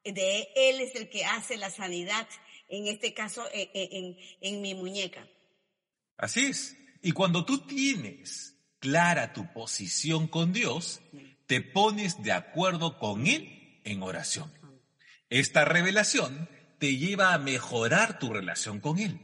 De 0.03 0.47
Él 0.55 0.81
es 0.81 0.95
el 0.95 1.09
que 1.09 1.25
hace 1.25 1.57
la 1.57 1.69
sanidad, 1.69 2.27
en 2.67 2.87
este 2.87 3.13
caso 3.13 3.45
en, 3.53 4.17
en 4.41 4.61
mi 4.61 4.73
muñeca. 4.73 5.27
Así 6.17 6.45
es. 6.45 6.77
Y 7.01 7.11
cuando 7.11 7.45
tú 7.45 7.59
tienes 7.59 8.55
clara 8.79 9.33
tu 9.33 9.51
posición 9.53 10.27
con 10.27 10.53
Dios, 10.53 11.01
te 11.47 11.61
pones 11.61 12.23
de 12.23 12.31
acuerdo 12.31 12.97
con 12.99 13.27
Él 13.27 13.79
en 13.83 14.03
oración. 14.03 14.51
Esta 15.29 15.65
revelación 15.65 16.49
te 16.79 16.97
lleva 16.97 17.33
a 17.33 17.37
mejorar 17.37 18.19
tu 18.19 18.33
relación 18.33 18.79
con 18.79 18.99
Él. 18.99 19.19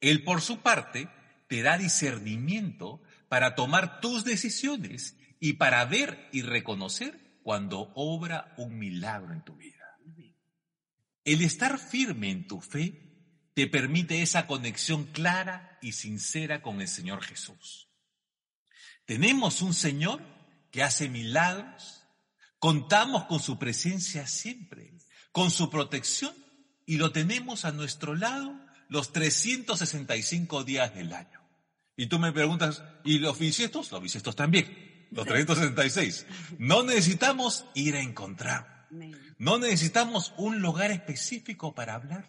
Él, 0.00 0.22
por 0.22 0.42
su 0.42 0.60
parte, 0.60 1.08
te 1.48 1.62
da 1.62 1.78
discernimiento 1.78 3.02
para 3.28 3.54
tomar 3.54 4.00
tus 4.00 4.24
decisiones 4.24 5.16
y 5.44 5.52
para 5.52 5.84
ver 5.84 6.30
y 6.32 6.40
reconocer 6.40 7.38
cuando 7.42 7.92
obra 7.96 8.54
un 8.56 8.78
milagro 8.78 9.34
en 9.34 9.44
tu 9.44 9.54
vida. 9.54 9.84
El 11.22 11.42
estar 11.42 11.78
firme 11.78 12.30
en 12.30 12.46
tu 12.46 12.62
fe 12.62 13.50
te 13.52 13.66
permite 13.66 14.22
esa 14.22 14.46
conexión 14.46 15.04
clara 15.04 15.78
y 15.82 15.92
sincera 15.92 16.62
con 16.62 16.80
el 16.80 16.88
Señor 16.88 17.22
Jesús. 17.22 17.90
Tenemos 19.04 19.60
un 19.60 19.74
Señor 19.74 20.22
que 20.70 20.82
hace 20.82 21.10
milagros, 21.10 22.04
contamos 22.58 23.24
con 23.24 23.38
su 23.38 23.58
presencia 23.58 24.26
siempre, 24.26 24.94
con 25.30 25.50
su 25.50 25.68
protección 25.68 26.34
y 26.86 26.96
lo 26.96 27.12
tenemos 27.12 27.66
a 27.66 27.72
nuestro 27.72 28.14
lado 28.14 28.58
los 28.88 29.12
365 29.12 30.64
días 30.64 30.94
del 30.94 31.12
año. 31.12 31.46
Y 31.98 32.06
tú 32.06 32.18
me 32.18 32.32
preguntas, 32.32 32.82
¿y 33.04 33.18
los 33.18 33.38
bisiestos? 33.38 33.92
Los 33.92 34.00
bisiestos 34.02 34.34
también, 34.36 34.93
los 35.14 35.26
366. 35.26 36.26
No 36.58 36.82
necesitamos 36.82 37.64
ir 37.74 37.96
a 37.96 38.00
encontrar. 38.00 38.88
No 39.38 39.58
necesitamos 39.58 40.34
un 40.36 40.60
lugar 40.60 40.90
específico 40.90 41.74
para 41.74 41.94
hablar. 41.94 42.28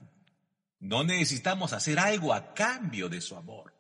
No 0.80 1.04
necesitamos 1.04 1.74
hacer 1.74 2.00
algo 2.00 2.34
a 2.34 2.54
cambio 2.54 3.10
de 3.10 3.22
su 3.22 3.36
amor. 3.36 3.74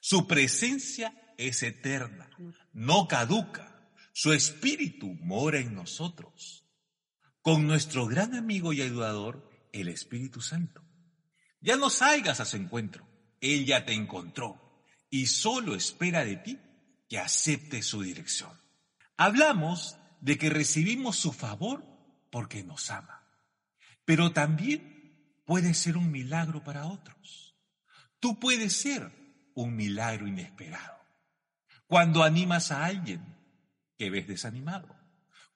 Su 0.00 0.26
presencia 0.26 1.14
es 1.36 1.62
eterna, 1.62 2.30
no 2.72 3.08
caduca. 3.08 3.90
Su 4.12 4.32
espíritu 4.32 5.14
mora 5.20 5.58
en 5.58 5.74
nosotros. 5.74 6.64
Con 7.42 7.66
nuestro 7.66 8.06
gran 8.06 8.34
amigo 8.34 8.72
y 8.72 8.82
ayudador, 8.82 9.48
el 9.72 9.88
Espíritu 9.88 10.40
Santo. 10.40 10.82
Ya 11.60 11.76
no 11.76 11.88
salgas 11.88 12.40
a 12.40 12.44
su 12.44 12.56
encuentro. 12.56 13.06
Él 13.40 13.64
ya 13.64 13.84
te 13.84 13.92
encontró 13.92 14.82
y 15.10 15.26
solo 15.26 15.74
espera 15.74 16.24
de 16.24 16.36
ti 16.36 16.58
que 17.08 17.18
aceptes 17.18 17.86
su 17.86 18.02
dirección. 18.02 18.50
Hablamos 19.16 19.96
de 20.20 20.38
que 20.38 20.50
recibimos 20.50 21.16
su 21.16 21.32
favor 21.32 21.84
porque 22.30 22.62
nos 22.62 22.90
ama, 22.90 23.26
pero 24.04 24.32
también 24.32 25.42
puede 25.44 25.74
ser 25.74 25.96
un 25.96 26.10
milagro 26.10 26.62
para 26.62 26.86
otros. 26.86 27.56
Tú 28.20 28.38
puedes 28.38 28.74
ser 28.74 29.10
un 29.54 29.74
milagro 29.74 30.26
inesperado. 30.26 30.98
Cuando 31.86 32.22
animas 32.22 32.70
a 32.70 32.84
alguien 32.84 33.38
que 33.98 34.10
ves 34.10 34.26
desanimado. 34.26 34.96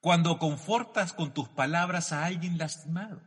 Cuando 0.00 0.38
confortas 0.38 1.12
con 1.12 1.32
tus 1.32 1.48
palabras 1.48 2.12
a 2.12 2.24
alguien 2.24 2.58
lastimado. 2.58 3.22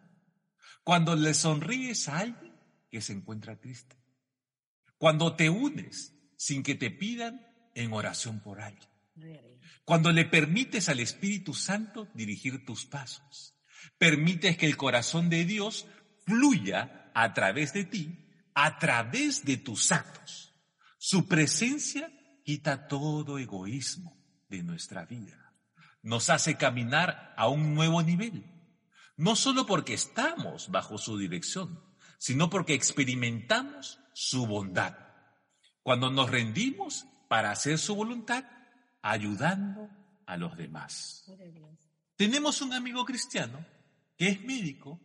Cuando 0.84 1.15
le 1.15 1.34
sonríes 1.34 2.10
a 2.10 2.20
alguien 2.20 2.53
que 2.91 3.01
se 3.01 3.13
encuentra 3.13 3.60
triste. 3.60 3.96
Cuando 4.98 5.36
te 5.36 5.50
unes 5.50 6.13
sin 6.38 6.63
que 6.63 6.75
te 6.75 6.91
pidan 6.91 7.46
en 7.75 7.94
oración 7.94 8.39
por 8.39 8.60
alguien. 8.60 8.89
Cuando 9.84 10.12
le 10.12 10.25
permites 10.25 10.89
al 10.89 11.00
Espíritu 11.00 11.53
Santo 11.53 12.08
dirigir 12.15 12.65
tus 12.65 12.86
pasos. 12.86 13.55
Permites 13.98 14.58
que 14.58 14.65
el 14.65 14.77
corazón 14.77 15.29
de 15.29 15.46
Dios 15.46 15.86
fluya 16.25 17.12
a 17.13 17.34
través 17.34 17.72
de 17.74 17.86
ti, 17.86 18.27
a 18.55 18.79
través 18.79 19.46
de 19.46 19.58
tus 19.58 19.91
actos. 19.91 20.53
Su 20.98 21.27
presencia 21.27 22.12
quita 22.44 22.88
todo 22.88 23.38
egoísmo 23.38 24.17
de 24.50 24.63
nuestra 24.63 25.05
vida. 25.05 25.53
Nos 26.01 26.29
hace 26.29 26.55
caminar 26.55 27.34
a 27.38 27.48
un 27.48 27.75
nuevo 27.75 28.01
nivel. 28.01 28.44
No 29.17 29.36
solo 29.36 29.65
porque 29.65 29.94
estamos 29.94 30.70
bajo 30.70 30.98
su 30.98 31.17
dirección, 31.17 31.79
sino 32.17 32.50
porque 32.50 32.74
experimentamos 32.74 34.00
su 34.13 34.46
bondad. 34.46 34.98
Cuando 35.84 36.10
nos 36.10 36.29
rendimos 36.29 37.05
para 37.27 37.51
hacer 37.51 37.77
su 37.77 37.96
voluntad, 37.96 38.46
ayudando 39.01 39.89
a 40.25 40.38
los 40.38 40.58
demás. 40.58 41.25
Tenemos 42.15 42.62
un 42.62 42.74
amigo 42.74 43.05
cristiano 43.05 43.65
que 44.17 44.29
es 44.29 44.41
médico 44.41 45.00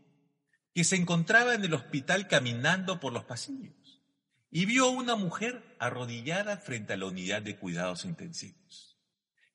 que 0.75 0.85
se 0.85 0.97
encontraba 0.97 1.55
en 1.55 1.65
el 1.65 1.75
hospital 1.75 2.29
caminando 2.29 3.01
por 3.01 3.13
los 3.13 3.25
pasillos 3.25 4.03
y 4.51 4.65
vio 4.65 4.87
a 4.87 4.91
una 4.91 5.17
mujer 5.17 5.77
arrodillada 5.79 6.57
frente 6.57 6.93
a 6.93 6.97
la 6.97 7.07
unidad 7.07 7.43
de 7.43 7.59
cuidados 7.59 8.05
intensivos 8.05 8.99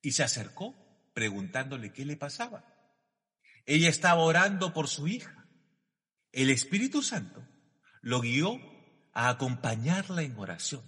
y 0.02 0.12
se 0.12 0.22
acercó 0.22 0.74
preguntándole 1.14 1.92
qué 1.92 2.04
le 2.04 2.16
pasaba. 2.16 2.64
Ella 3.64 3.88
estaba 3.88 4.22
orando 4.22 4.72
por 4.72 4.88
su 4.88 5.08
hija. 5.08 5.48
El 6.30 6.50
Espíritu 6.50 7.02
Santo 7.02 7.42
lo 8.02 8.20
guió 8.20 8.60
a 9.12 9.30
acompañarla 9.30 10.22
en 10.22 10.38
oración 10.38 10.84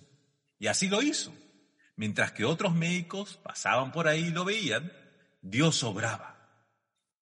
y 0.59 0.67
así 0.67 0.89
lo 0.89 1.03
hizo. 1.03 1.35
Mientras 1.99 2.31
que 2.31 2.45
otros 2.45 2.77
médicos 2.77 3.41
pasaban 3.43 3.91
por 3.91 4.07
ahí 4.07 4.27
y 4.27 4.31
lo 4.31 4.45
veían, 4.45 4.93
Dios 5.43 5.83
obraba. 5.83 6.49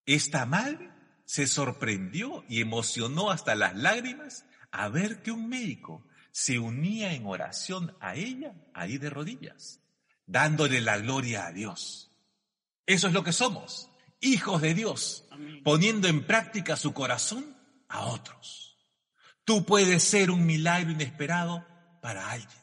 Esta 0.05 0.45
madre 0.45 0.91
se 1.25 1.47
sorprendió 1.47 2.45
y 2.47 2.61
emocionó 2.61 3.31
hasta 3.31 3.55
las 3.55 3.75
lágrimas 3.75 4.45
a 4.71 4.87
ver 4.87 5.23
que 5.23 5.31
un 5.31 5.49
médico 5.49 6.05
se 6.31 6.59
unía 6.59 7.13
en 7.13 7.25
oración 7.25 7.97
a 7.99 8.13
ella 8.13 8.53
ahí 8.75 8.99
de 8.99 9.09
rodillas, 9.09 9.81
dándole 10.27 10.79
la 10.79 10.99
gloria 10.99 11.47
a 11.47 11.51
Dios. 11.51 12.11
Eso 12.85 13.07
es 13.07 13.13
lo 13.13 13.23
que 13.23 13.33
somos, 13.33 13.89
hijos 14.21 14.61
de 14.61 14.75
Dios, 14.75 15.25
poniendo 15.63 16.07
en 16.07 16.23
práctica 16.27 16.75
su 16.75 16.93
corazón 16.93 17.57
a 17.87 18.05
otros. 18.05 18.77
Tú 19.43 19.65
puedes 19.65 20.03
ser 20.03 20.29
un 20.29 20.45
milagro 20.45 20.91
inesperado 20.91 21.65
para 21.99 22.29
alguien. 22.29 22.61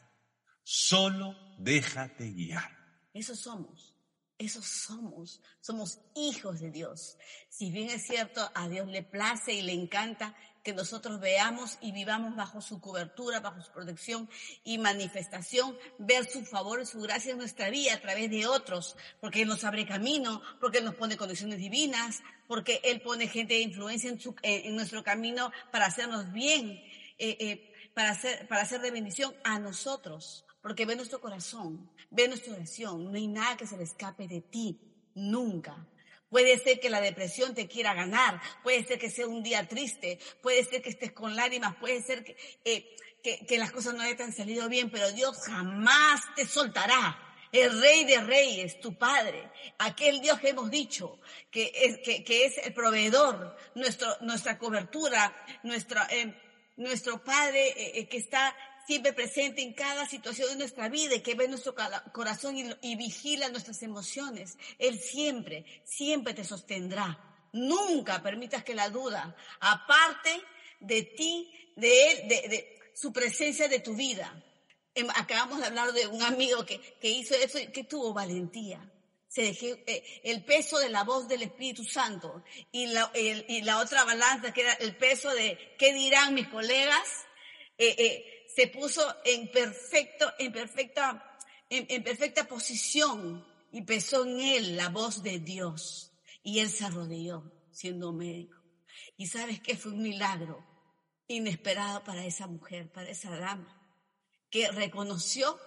Solo 0.63 1.44
déjate 1.57 2.31
guiar. 2.31 2.71
Eso 3.13 3.35
somos. 3.35 3.93
Somos, 4.37 5.41
somos 5.61 5.99
hijos 6.13 6.59
de 6.59 6.69
Dios. 6.69 7.17
Si 7.49 7.71
bien 7.71 7.89
es 7.89 8.05
cierto, 8.05 8.51
a 8.53 8.67
Dios 8.67 8.87
le 8.87 9.01
place 9.01 9.53
y 9.53 9.61
le 9.61 9.71
encanta 9.71 10.35
que 10.61 10.73
nosotros 10.73 11.21
veamos 11.21 11.77
y 11.79 11.91
vivamos 11.91 12.35
bajo 12.35 12.59
su 12.59 12.81
cobertura, 12.81 13.39
bajo 13.39 13.61
su 13.61 13.71
protección 13.71 14.27
y 14.63 14.79
manifestación, 14.79 15.77
ver 15.99 16.25
su 16.25 16.43
favor 16.43 16.81
y 16.81 16.85
su 16.87 16.99
gracia 16.99 17.31
en 17.31 17.37
nuestra 17.37 17.69
vida 17.69 17.93
a 17.93 18.01
través 18.01 18.31
de 18.31 18.47
otros, 18.47 18.97
porque 19.21 19.43
Él 19.43 19.47
nos 19.47 19.63
abre 19.63 19.85
camino, 19.85 20.41
porque 20.59 20.79
Él 20.79 20.85
nos 20.85 20.95
pone 20.95 21.17
condiciones 21.17 21.59
divinas, 21.59 22.21
porque 22.47 22.81
Él 22.83 22.99
pone 23.01 23.27
gente 23.27 23.53
de 23.53 23.61
influencia 23.61 24.11
en 24.41 24.75
nuestro 24.75 25.03
camino 25.03 25.51
para 25.71 25.85
hacernos 25.85 26.33
bien, 26.33 26.71
eh, 27.19 27.37
eh, 27.39 27.73
para, 27.93 28.09
hacer, 28.09 28.47
para 28.47 28.63
hacer 28.63 28.81
de 28.81 28.91
bendición 28.91 29.33
a 29.43 29.59
nosotros 29.59 30.45
porque 30.65 30.87
ve 30.87 30.95
nuestro 30.95 31.21
corazón, 31.21 31.91
ve 32.09 32.27
nuestra 32.27 32.53
oración, 32.53 33.11
no 33.11 33.15
hay 33.15 33.27
nada 33.27 33.55
que 33.55 33.67
se 33.67 33.77
le 33.77 33.83
escape 33.83 34.27
de 34.27 34.41
ti, 34.41 34.81
nunca. 35.13 35.87
Puede 36.27 36.57
ser 36.57 36.79
que 36.79 36.89
la 36.89 37.01
depresión 37.01 37.53
te 37.53 37.67
quiera 37.67 37.93
ganar, 37.93 38.41
puede 38.63 38.83
ser 38.83 38.97
que 38.97 39.11
sea 39.11 39.27
un 39.27 39.43
día 39.43 39.67
triste, 39.67 40.17
puede 40.41 40.65
ser 40.65 40.81
que 40.81 40.89
estés 40.89 41.11
con 41.11 41.35
lágrimas, 41.35 41.75
puede 41.75 42.01
ser 42.01 42.23
que, 42.23 42.35
eh, 42.65 42.95
que, 43.21 43.57
las 43.59 43.71
cosas 43.71 43.93
no 43.93 44.01
hayan 44.01 44.33
salido 44.33 44.67
bien, 44.67 44.89
pero 44.89 45.11
Dios 45.11 45.37
jamás 45.45 46.21
te 46.35 46.47
soltará. 46.47 47.15
El 47.51 47.79
rey 47.79 48.03
de 48.05 48.21
reyes, 48.21 48.79
tu 48.79 48.97
padre, 48.97 49.47
aquel 49.77 50.19
Dios 50.19 50.39
que 50.39 50.49
hemos 50.49 50.71
dicho, 50.71 51.19
que 51.51 51.71
es, 51.75 51.99
que, 51.99 52.45
es 52.45 52.57
el 52.57 52.73
proveedor, 52.73 53.55
nuestro, 53.75 54.17
nuestra 54.21 54.57
cobertura, 54.57 55.31
nuestro, 55.61 56.01
eh, 56.09 56.35
nuestro 56.77 57.23
padre 57.23 57.99
eh, 57.99 58.07
que 58.07 58.17
está 58.17 58.55
siempre 58.85 59.13
presente 59.13 59.61
en 59.61 59.73
cada 59.73 60.07
situación 60.07 60.49
de 60.49 60.57
nuestra 60.57 60.89
vida 60.89 61.15
y 61.15 61.21
que 61.21 61.35
ve 61.35 61.47
nuestro 61.47 61.75
corazón 62.13 62.55
y, 62.57 62.95
vigila 62.95 63.49
nuestras 63.49 63.81
emociones. 63.83 64.57
Él 64.79 64.99
siempre, 64.99 65.65
siempre 65.83 66.33
te 66.33 66.43
sostendrá. 66.43 67.19
Nunca 67.53 68.21
permitas 68.21 68.63
que 68.63 68.75
la 68.75 68.89
duda 68.89 69.35
aparte 69.59 70.41
de 70.79 71.03
ti, 71.03 71.51
de 71.75 72.11
él, 72.11 72.27
de, 72.27 72.79
su 72.93 73.11
presencia 73.11 73.67
de 73.67 73.79
tu 73.79 73.93
vida. 73.93 74.43
Em, 74.93 75.09
acabamos 75.15 75.59
de 75.59 75.65
hablar 75.65 75.91
de 75.91 76.07
un 76.07 76.21
amigo 76.21 76.65
que, 76.65 76.79
que 76.79 77.09
hizo 77.09 77.35
eso 77.35 77.59
y 77.59 77.67
que 77.67 77.83
tuvo 77.83 78.13
valentía. 78.13 78.89
Se 79.27 79.41
dejó 79.41 79.65
eh, 79.85 80.21
el 80.23 80.45
peso 80.45 80.77
de 80.79 80.87
la 80.87 81.03
voz 81.03 81.27
del 81.27 81.41
Espíritu 81.41 81.83
Santo 81.83 82.43
y 82.71 82.87
la, 82.87 83.11
y 83.13 83.61
la 83.63 83.79
otra 83.79 84.05
balanza 84.05 84.53
que 84.53 84.61
era 84.61 84.73
el 84.73 84.95
peso 84.95 85.29
de 85.33 85.75
qué 85.77 85.93
dirán 85.93 86.33
mis 86.33 86.47
colegas. 86.47 87.25
Eh, 87.77 87.95
eh, 87.97 88.34
se 88.55 88.67
puso 88.67 89.01
en 89.25 89.51
perfecto, 89.51 90.31
en 90.39 90.51
perfecta, 90.53 91.37
en, 91.69 92.03
perfecta 92.03 92.47
posición 92.47 93.45
y 93.71 93.81
pesó 93.81 94.23
en 94.23 94.39
él 94.39 94.77
la 94.77 94.87
voz 94.87 95.21
de 95.23 95.39
Dios. 95.39 96.13
Y 96.41 96.59
él 96.59 96.69
se 96.69 96.85
arrodilló 96.85 97.51
siendo 97.71 98.13
médico. 98.13 98.55
Y 99.17 99.27
sabes 99.27 99.59
que 99.59 99.75
fue 99.75 99.91
un 99.91 100.01
milagro 100.01 100.65
inesperado 101.27 102.03
para 102.05 102.25
esa 102.25 102.47
mujer, 102.47 102.89
para 102.91 103.09
esa 103.09 103.35
dama, 103.37 103.81
que 104.49 104.71
reconoció 104.71 105.59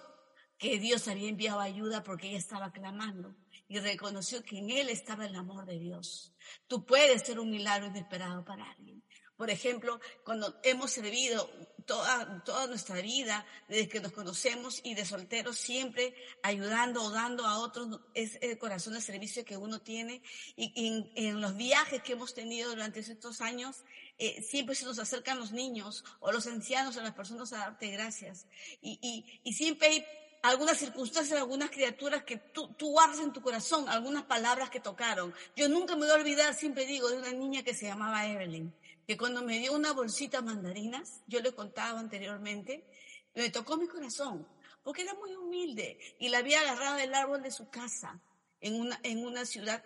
que 0.57 0.79
Dios 0.79 1.07
había 1.07 1.29
enviado 1.29 1.59
ayuda 1.59 2.03
porque 2.03 2.29
ella 2.29 2.37
estaba 2.39 2.71
clamando 2.71 3.35
y 3.67 3.77
reconoció 3.77 4.43
que 4.43 4.57
en 4.57 4.71
él 4.71 4.89
estaba 4.89 5.27
el 5.27 5.35
amor 5.35 5.67
de 5.67 5.77
Dios. 5.77 6.33
Tú 6.67 6.85
puedes 6.85 7.21
ser 7.21 7.39
un 7.39 7.51
milagro 7.51 7.87
inesperado 7.87 8.43
para 8.43 8.71
alguien. 8.71 9.03
Por 9.37 9.49
ejemplo, 9.49 10.01
cuando 10.25 10.59
hemos 10.63 10.91
servido 10.91 11.49
toda, 11.89 12.43
toda 12.45 12.67
nuestra 12.67 13.01
vida, 13.01 13.43
desde 13.67 13.89
que 13.89 13.99
nos 13.99 14.11
conocemos 14.11 14.79
y 14.83 14.93
de 14.93 15.05
solteros, 15.05 15.57
siempre 15.57 16.13
ayudando 16.43 17.01
o 17.01 17.09
dando 17.09 17.47
a 17.47 17.57
otros, 17.57 17.99
es 18.13 18.37
el 18.41 18.59
corazón 18.59 18.93
de 18.93 19.01
servicio 19.01 19.43
que 19.43 19.57
uno 19.57 19.81
tiene. 19.81 20.21
Y, 20.55 21.09
en, 21.15 21.41
los 21.41 21.57
viajes 21.57 22.03
que 22.03 22.13
hemos 22.13 22.35
tenido 22.35 22.69
durante 22.69 22.99
estos 22.99 23.41
años, 23.41 23.77
eh, 24.19 24.43
siempre 24.43 24.75
se 24.75 24.85
nos 24.85 24.99
acercan 24.99 25.39
los 25.39 25.51
niños 25.51 26.05
o 26.19 26.31
los 26.31 26.45
ancianos 26.45 26.95
o 26.95 27.01
las 27.01 27.15
personas 27.15 27.51
a 27.53 27.57
darte 27.57 27.87
gracias. 27.89 28.45
Y, 28.83 28.99
y, 29.01 29.41
y 29.43 29.53
siempre 29.53 29.87
hay 29.87 30.05
algunas 30.43 30.77
circunstancias, 30.77 31.39
algunas 31.39 31.71
criaturas 31.71 32.21
que 32.21 32.37
tú, 32.37 32.67
tú, 32.73 32.91
guardas 32.91 33.19
en 33.19 33.33
tu 33.33 33.41
corazón, 33.41 33.89
algunas 33.89 34.25
palabras 34.25 34.69
que 34.69 34.79
tocaron. 34.79 35.33
Yo 35.55 35.67
nunca 35.67 35.95
me 35.95 36.05
voy 36.05 36.11
a 36.11 36.19
olvidar, 36.19 36.53
siempre 36.53 36.85
digo, 36.85 37.09
de 37.09 37.17
una 37.17 37.31
niña 37.31 37.63
que 37.63 37.73
se 37.73 37.87
llamaba 37.87 38.27
Evelyn 38.27 38.71
que 39.09 39.17
cuando 39.17 39.41
me 39.41 39.57
dio 39.57 39.73
una 39.73 39.91
bolsita 39.91 40.43
mandarinas, 40.43 41.23
yo 41.25 41.39
le 41.39 41.51
contaba 41.51 41.99
anteriormente, 41.99 42.85
me 43.33 43.49
tocó 43.49 43.75
mi 43.75 43.87
corazón, 43.87 44.47
porque 44.83 45.01
era 45.01 45.15
muy 45.15 45.33
humilde 45.35 45.97
y 46.19 46.29
la 46.29 46.37
había 46.37 46.61
agarrado 46.61 46.97
del 46.97 47.15
árbol 47.15 47.41
de 47.41 47.49
su 47.49 47.71
casa 47.71 48.21
en 48.61 48.79
una, 48.79 48.99
en 49.01 49.25
una 49.25 49.47
ciudad, 49.47 49.83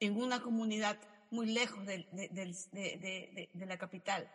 en 0.00 0.16
una 0.16 0.40
comunidad 0.40 0.98
muy 1.30 1.48
lejos 1.48 1.84
de, 1.84 2.08
de, 2.12 3.50
de, 3.52 3.66
la 3.66 3.76
capital. 3.76 4.32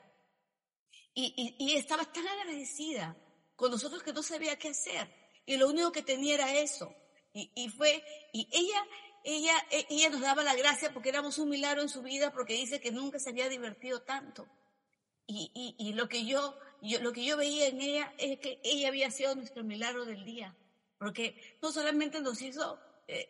Y, 1.16 1.34
y, 1.36 1.72
y, 1.72 1.76
estaba 1.76 2.06
tan 2.06 2.28
agradecida 2.28 3.18
con 3.56 3.72
nosotros 3.72 4.04
que 4.04 4.14
no 4.14 4.22
sabía 4.22 4.60
qué 4.60 4.68
hacer. 4.68 5.12
Y 5.48 5.58
lo 5.58 5.68
único 5.68 5.92
que 5.92 6.04
tenía 6.04 6.36
era 6.36 6.54
eso. 6.54 6.94
Y, 7.34 7.52
y 7.56 7.70
fue, 7.70 8.04
y 8.34 8.48
ella 8.52 8.86
ella, 9.28 9.54
e, 9.72 9.86
ella 9.90 10.10
nos 10.10 10.22
daba 10.22 10.42
la 10.42 10.56
gracia 10.56 10.94
porque 10.94 11.10
éramos 11.10 11.38
un 11.38 11.50
milagro 11.50 11.82
en 11.82 11.90
su 11.90 12.02
vida, 12.02 12.32
porque 12.32 12.54
dice 12.54 12.80
que 12.80 12.92
nunca 12.92 13.20
se 13.20 13.30
había 13.30 13.50
divertido 13.50 14.02
tanto. 14.02 14.48
Y, 15.30 15.76
y, 15.78 15.92
lo, 15.92 16.08
que 16.08 16.26
yo, 16.26 16.58
yo, 16.82 17.02
lo 17.02 17.12
que 17.12 17.26
yo 17.26 17.36
veía 17.36 17.68
en 17.68 17.82
ella 17.82 18.14
es 18.18 18.40
que 18.40 18.62
ella 18.64 18.88
había 18.88 19.12
sido 19.12 19.36
nuestro 19.36 19.66
milagro 19.66 20.06
del 20.06 20.24
día, 20.24 20.56
porque 20.98 21.58
no 21.62 21.74
solamente 21.74 22.22
nos 22.22 22.42
hizo, 22.42 22.80
eh, 23.10 23.28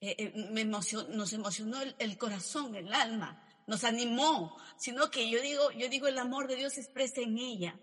eh, 0.00 0.16
eh 0.18 0.32
me 0.50 0.64
nos 0.64 1.32
emocionó 1.34 1.82
el, 1.82 1.94
el, 1.98 2.16
corazón, 2.16 2.74
el 2.74 2.94
alma, 2.94 3.46
nos 3.66 3.84
animó, 3.84 4.56
sino 4.78 5.10
que 5.10 5.28
yo 5.28 5.42
digo, 5.42 5.70
yo 5.72 5.90
digo, 5.90 6.06
el 6.06 6.18
amor 6.18 6.48
de 6.48 6.56
Dios 6.56 6.72
se 6.72 6.80
expresa 6.80 7.20
en 7.20 7.36
ella, 7.36 7.78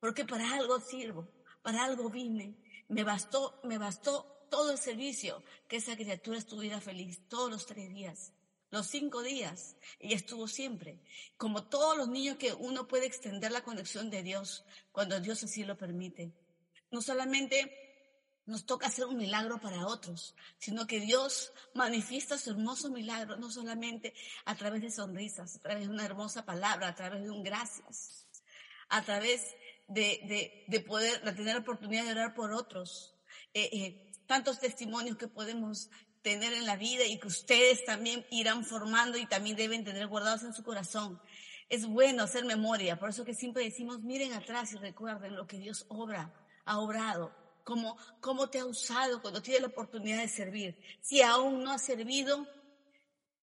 porque 0.00 0.24
para 0.24 0.54
algo 0.54 0.80
sirvo, 0.80 1.28
para 1.60 1.84
algo 1.84 2.08
vine, 2.08 2.56
me 2.88 3.04
bastó, 3.04 3.60
me 3.64 3.76
bastó 3.76 4.35
todo 4.48 4.72
el 4.72 4.78
servicio, 4.78 5.42
que 5.68 5.76
esa 5.76 5.96
criatura 5.96 6.38
estuviera 6.38 6.80
feliz 6.80 7.20
todos 7.28 7.50
los 7.50 7.66
tres 7.66 7.88
días. 7.92 8.32
Los 8.70 8.88
cinco 8.88 9.22
días, 9.22 9.76
ella 10.00 10.16
estuvo 10.16 10.48
siempre. 10.48 11.00
Como 11.36 11.68
todos 11.68 11.96
los 11.96 12.08
niños 12.08 12.36
que 12.36 12.52
uno 12.52 12.88
puede 12.88 13.06
extender 13.06 13.52
la 13.52 13.62
conexión 13.62 14.10
de 14.10 14.22
Dios 14.22 14.64
cuando 14.92 15.20
Dios 15.20 15.44
así 15.44 15.64
lo 15.64 15.76
permite. 15.76 16.32
No 16.90 17.00
solamente 17.00 17.86
nos 18.46 18.64
toca 18.64 18.86
hacer 18.86 19.06
un 19.06 19.16
milagro 19.16 19.60
para 19.60 19.86
otros, 19.86 20.34
sino 20.58 20.86
que 20.86 21.00
Dios 21.00 21.52
manifiesta 21.74 22.38
su 22.38 22.50
hermoso 22.50 22.90
milagro, 22.90 23.36
no 23.36 23.50
solamente 23.50 24.14
a 24.44 24.54
través 24.54 24.82
de 24.82 24.90
sonrisas, 24.90 25.56
a 25.56 25.60
través 25.60 25.88
de 25.88 25.92
una 25.92 26.04
hermosa 26.04 26.44
palabra, 26.44 26.88
a 26.88 26.94
través 26.94 27.22
de 27.22 27.30
un 27.30 27.42
gracias, 27.42 28.26
a 28.88 29.02
través 29.02 29.42
de, 29.88 30.64
de, 30.68 30.80
poder, 30.80 31.22
de 31.22 31.32
tener 31.32 31.54
la 31.54 31.60
oportunidad 31.60 32.04
de 32.04 32.12
orar 32.12 32.34
por 32.34 32.52
otros. 32.52 33.16
Eh, 33.52 33.68
eh, 33.72 34.05
tantos 34.26 34.58
testimonios 34.58 35.16
que 35.16 35.28
podemos 35.28 35.90
tener 36.22 36.52
en 36.52 36.66
la 36.66 36.76
vida 36.76 37.04
y 37.04 37.18
que 37.18 37.28
ustedes 37.28 37.84
también 37.84 38.26
irán 38.30 38.64
formando 38.64 39.16
y 39.16 39.26
también 39.26 39.56
deben 39.56 39.84
tener 39.84 40.08
guardados 40.08 40.42
en 40.42 40.52
su 40.52 40.64
corazón. 40.64 41.20
Es 41.68 41.86
bueno 41.86 42.24
hacer 42.24 42.44
memoria, 42.44 42.98
por 42.98 43.10
eso 43.10 43.24
que 43.24 43.34
siempre 43.34 43.64
decimos, 43.64 44.00
miren 44.00 44.32
atrás 44.32 44.72
y 44.72 44.76
recuerden 44.76 45.36
lo 45.36 45.46
que 45.46 45.58
Dios 45.58 45.86
obra, 45.88 46.32
ha 46.64 46.78
obrado, 46.78 47.32
cómo, 47.64 47.96
cómo 48.20 48.48
te 48.48 48.58
ha 48.58 48.66
usado 48.66 49.22
cuando 49.22 49.42
tienes 49.42 49.62
la 49.62 49.68
oportunidad 49.68 50.18
de 50.18 50.28
servir. 50.28 50.76
Si 51.00 51.22
aún 51.22 51.64
no 51.64 51.72
has 51.72 51.82
servido, 51.82 52.46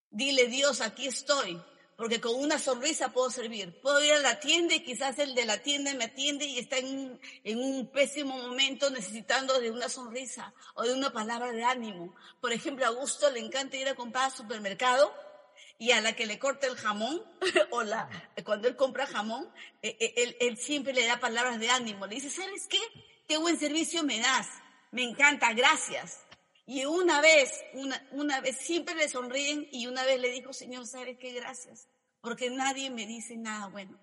dile 0.10 0.48
Dios, 0.48 0.82
aquí 0.82 1.08
estoy, 1.08 1.62
porque 2.03 2.19
con 2.19 2.35
una 2.35 2.59
sonrisa 2.59 3.13
puedo 3.13 3.31
servir. 3.31 3.79
Puedo 3.79 4.03
ir 4.03 4.11
a 4.11 4.19
la 4.19 4.37
tienda 4.41 4.75
y 4.75 4.83
quizás 4.83 5.17
el 5.19 5.33
de 5.35 5.45
la 5.45 5.59
tienda 5.59 5.93
me 5.93 6.03
atiende 6.03 6.43
y 6.43 6.59
está 6.59 6.75
en 6.75 7.17
un, 7.57 7.87
pésimo 7.93 8.37
momento 8.37 8.89
necesitando 8.89 9.57
de 9.61 9.71
una 9.71 9.87
sonrisa 9.87 10.53
o 10.73 10.83
de 10.83 10.93
una 10.93 11.13
palabra 11.13 11.53
de 11.53 11.63
ánimo. 11.63 12.13
Por 12.41 12.51
ejemplo, 12.51 12.83
a 12.83 12.89
Augusto 12.89 13.31
le 13.31 13.39
encanta 13.39 13.77
ir 13.77 13.87
a 13.87 13.95
comprar 13.95 14.25
al 14.25 14.31
supermercado 14.33 15.13
y 15.77 15.91
a 15.91 16.01
la 16.01 16.13
que 16.13 16.25
le 16.25 16.39
corta 16.39 16.67
el 16.67 16.75
jamón 16.75 17.23
o 17.71 17.83
la, 17.83 18.09
cuando 18.43 18.67
él 18.67 18.75
compra 18.75 19.07
jamón, 19.07 19.49
eh, 19.81 19.95
eh, 19.97 20.13
él, 20.17 20.35
él 20.41 20.57
siempre 20.57 20.91
le 20.91 21.05
da 21.05 21.21
palabras 21.21 21.57
de 21.57 21.69
ánimo. 21.69 22.05
Le 22.05 22.15
dice, 22.15 22.29
¿sabes 22.29 22.67
qué? 22.67 22.81
Qué 23.29 23.37
buen 23.37 23.57
servicio 23.57 24.03
me 24.03 24.19
das. 24.19 24.49
Me 24.91 25.03
encanta, 25.03 25.53
gracias. 25.53 26.19
Y 26.65 26.85
una 26.85 27.19
vez, 27.19 27.63
una, 27.73 28.07
una 28.11 28.39
vez, 28.39 28.57
siempre 28.57 28.95
le 28.95 29.09
sonríen 29.09 29.67
y 29.71 29.87
una 29.87 30.05
vez 30.05 30.19
le 30.19 30.31
dijo, 30.31 30.53
Señor, 30.53 30.87
¿sabes 30.87 31.17
qué? 31.17 31.33
Gracias, 31.33 31.87
porque 32.23 32.49
nadie 32.49 32.89
me 32.89 33.05
dice 33.05 33.36
nada 33.36 33.67
bueno. 33.67 33.99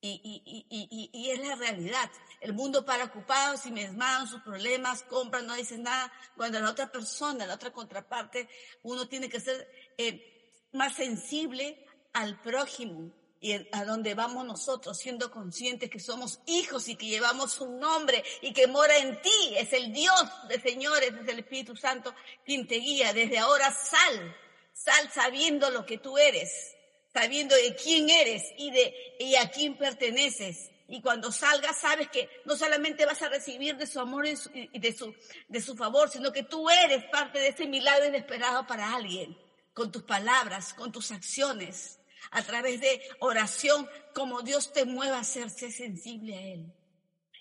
Y, 0.00 0.20
y, 0.22 0.66
y, 0.70 1.10
y, 1.12 1.30
es 1.30 1.40
la 1.40 1.56
realidad. 1.56 2.08
El 2.40 2.52
mundo 2.52 2.84
para 2.84 3.04
ocupados 3.04 3.66
y 3.66 3.72
mesmados 3.72 4.30
sus 4.30 4.42
problemas, 4.42 5.02
compran, 5.02 5.46
no 5.46 5.56
dicen 5.56 5.82
nada. 5.82 6.12
Cuando 6.36 6.60
la 6.60 6.70
otra 6.70 6.92
persona, 6.92 7.46
la 7.46 7.54
otra 7.54 7.72
contraparte, 7.72 8.48
uno 8.84 9.08
tiene 9.08 9.28
que 9.28 9.40
ser 9.40 9.66
eh, 9.98 10.68
más 10.72 10.94
sensible 10.94 11.84
al 12.12 12.40
prójimo, 12.40 13.12
y 13.40 13.52
a 13.72 13.84
donde 13.84 14.14
vamos 14.14 14.46
nosotros, 14.46 14.96
siendo 14.96 15.30
conscientes 15.30 15.90
que 15.90 15.98
somos 15.98 16.40
hijos 16.46 16.88
y 16.88 16.96
que 16.96 17.06
llevamos 17.06 17.60
un 17.60 17.80
nombre 17.80 18.22
y 18.40 18.52
que 18.52 18.68
mora 18.68 18.96
en 18.98 19.20
ti, 19.20 19.54
es 19.56 19.72
el 19.72 19.92
Dios 19.92 20.24
de 20.48 20.60
señores, 20.60 21.12
es 21.12 21.28
el 21.28 21.40
Espíritu 21.40 21.76
Santo 21.76 22.14
quien 22.44 22.66
te 22.68 22.76
guía. 22.76 23.12
Desde 23.12 23.38
ahora 23.38 23.70
sal, 23.72 24.36
sal 24.72 25.10
sabiendo 25.12 25.70
lo 25.70 25.84
que 25.84 25.98
tú 25.98 26.16
eres, 26.16 26.73
sabiendo 27.14 27.54
de 27.54 27.74
quién 27.76 28.10
eres 28.10 28.42
y 28.58 28.70
de 28.70 28.94
y 29.18 29.36
a 29.36 29.48
quién 29.50 29.78
perteneces. 29.78 30.70
Y 30.88 31.00
cuando 31.00 31.32
salgas 31.32 31.78
sabes 31.78 32.10
que 32.10 32.28
no 32.44 32.56
solamente 32.56 33.06
vas 33.06 33.22
a 33.22 33.30
recibir 33.30 33.76
de 33.76 33.86
su 33.86 34.00
amor 34.00 34.26
y 34.26 34.78
de 34.78 34.92
su, 34.92 35.14
de 35.48 35.60
su 35.62 35.74
favor, 35.76 36.10
sino 36.10 36.32
que 36.32 36.42
tú 36.42 36.68
eres 36.68 37.04
parte 37.04 37.38
de 37.38 37.48
ese 37.48 37.66
milagro 37.66 38.06
inesperado 38.06 38.66
para 38.66 38.94
alguien, 38.94 39.38
con 39.72 39.90
tus 39.90 40.02
palabras, 40.02 40.74
con 40.74 40.92
tus 40.92 41.10
acciones 41.10 42.00
a 42.30 42.42
través 42.42 42.80
de 42.80 43.00
oración, 43.20 43.88
como 44.14 44.42
Dios 44.42 44.72
te 44.72 44.84
mueva 44.84 45.18
a 45.18 45.20
hacerse 45.20 45.70
sensible 45.70 46.36
a 46.36 46.40
Él. 46.40 46.72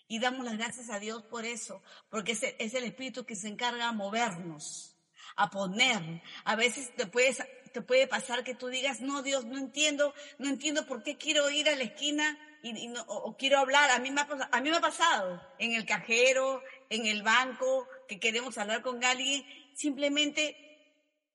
Y 0.08 0.20
damos 0.20 0.46
las 0.46 0.58
gracias 0.58 0.90
a 0.90 1.00
Dios 1.00 1.24
por 1.24 1.46
eso, 1.46 1.82
porque 2.10 2.34
es 2.34 2.74
el, 2.74 2.84
Espíritu 2.84 3.26
que 3.26 3.36
se 3.36 3.48
encarga 3.48 3.88
a 3.88 3.94
movernos, 3.94 4.96
a 5.36 5.50
poner. 5.50 6.22
A 6.44 6.56
veces 6.56 6.94
te 6.96 7.08
puedes, 7.08 7.40
te 7.74 7.82
puede 7.82 8.08
pasar 8.08 8.44
que 8.44 8.54
tú 8.54 8.68
digas, 8.68 9.02
no, 9.02 9.24
Dios, 9.24 9.46
no 9.46 9.58
entiendo, 9.58 10.14
no 10.38 10.48
entiendo 10.48 10.86
por 10.86 11.04
qué 11.04 11.18
quiero 11.18 11.50
ir 11.50 11.68
a 11.68 11.76
la 11.76 11.84
esquina 11.84 12.38
y, 12.62 12.88
no, 12.88 13.02
o, 13.08 13.36
quiero 13.36 13.58
hablar. 13.58 13.90
A 13.90 14.00
mí, 14.00 14.12
me 14.12 14.22
ha, 14.22 14.28
a 14.52 14.62
mí 14.62 14.70
me 14.70 14.78
ha 14.78 14.82
pasado 14.82 15.42
en 15.58 15.74
el 15.74 15.86
cajero, 15.86 16.62
en 16.90 17.08
el 17.08 17.24
banco, 17.24 17.88
que 18.08 18.20
queremos 18.20 18.58
hablar 18.60 18.84
con 18.84 19.04
alguien. 19.04 19.44
Simplemente 19.74 20.56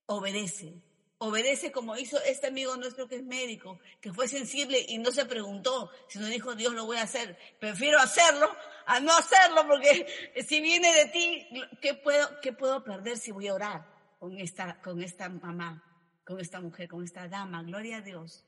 obedece. 0.07 0.75
Obedece 1.19 1.73
como 1.73 1.99
hizo 1.99 2.23
este 2.23 2.47
amigo 2.47 2.77
nuestro 2.77 3.09
que 3.09 3.17
es 3.17 3.25
médico, 3.25 3.81
que 4.01 4.13
fue 4.13 4.29
sensible 4.29 4.87
y 4.89 4.99
no 4.99 5.11
se 5.11 5.27
preguntó, 5.27 5.91
sino 6.07 6.27
dijo, 6.27 6.55
Dios 6.55 6.73
lo 6.73 6.87
voy 6.87 6.99
a 6.99 7.03
hacer. 7.03 7.37
Prefiero 7.59 7.99
hacerlo 7.99 8.49
a 8.87 9.01
no 9.01 9.13
hacerlo 9.13 9.67
porque 9.67 10.07
si 10.47 10.61
viene 10.61 10.95
de 10.95 11.07
ti, 11.07 11.49
¿qué 11.83 11.95
puedo, 11.95 12.39
qué 12.41 12.53
puedo 12.53 12.85
perder 12.85 13.19
si 13.19 13.33
voy 13.33 13.49
a 13.49 13.55
orar 13.55 13.99
con 14.21 14.39
esta, 14.39 14.81
con 14.81 15.03
esta 15.03 15.29
mamá, 15.29 15.83
con 16.29 16.41
esta 16.41 16.61
mujer, 16.61 16.89
con 16.89 17.03
esta 17.03 17.27
dama? 17.27 17.63
Gloria 17.63 17.97
a 17.97 18.01
Dios. 18.03 18.45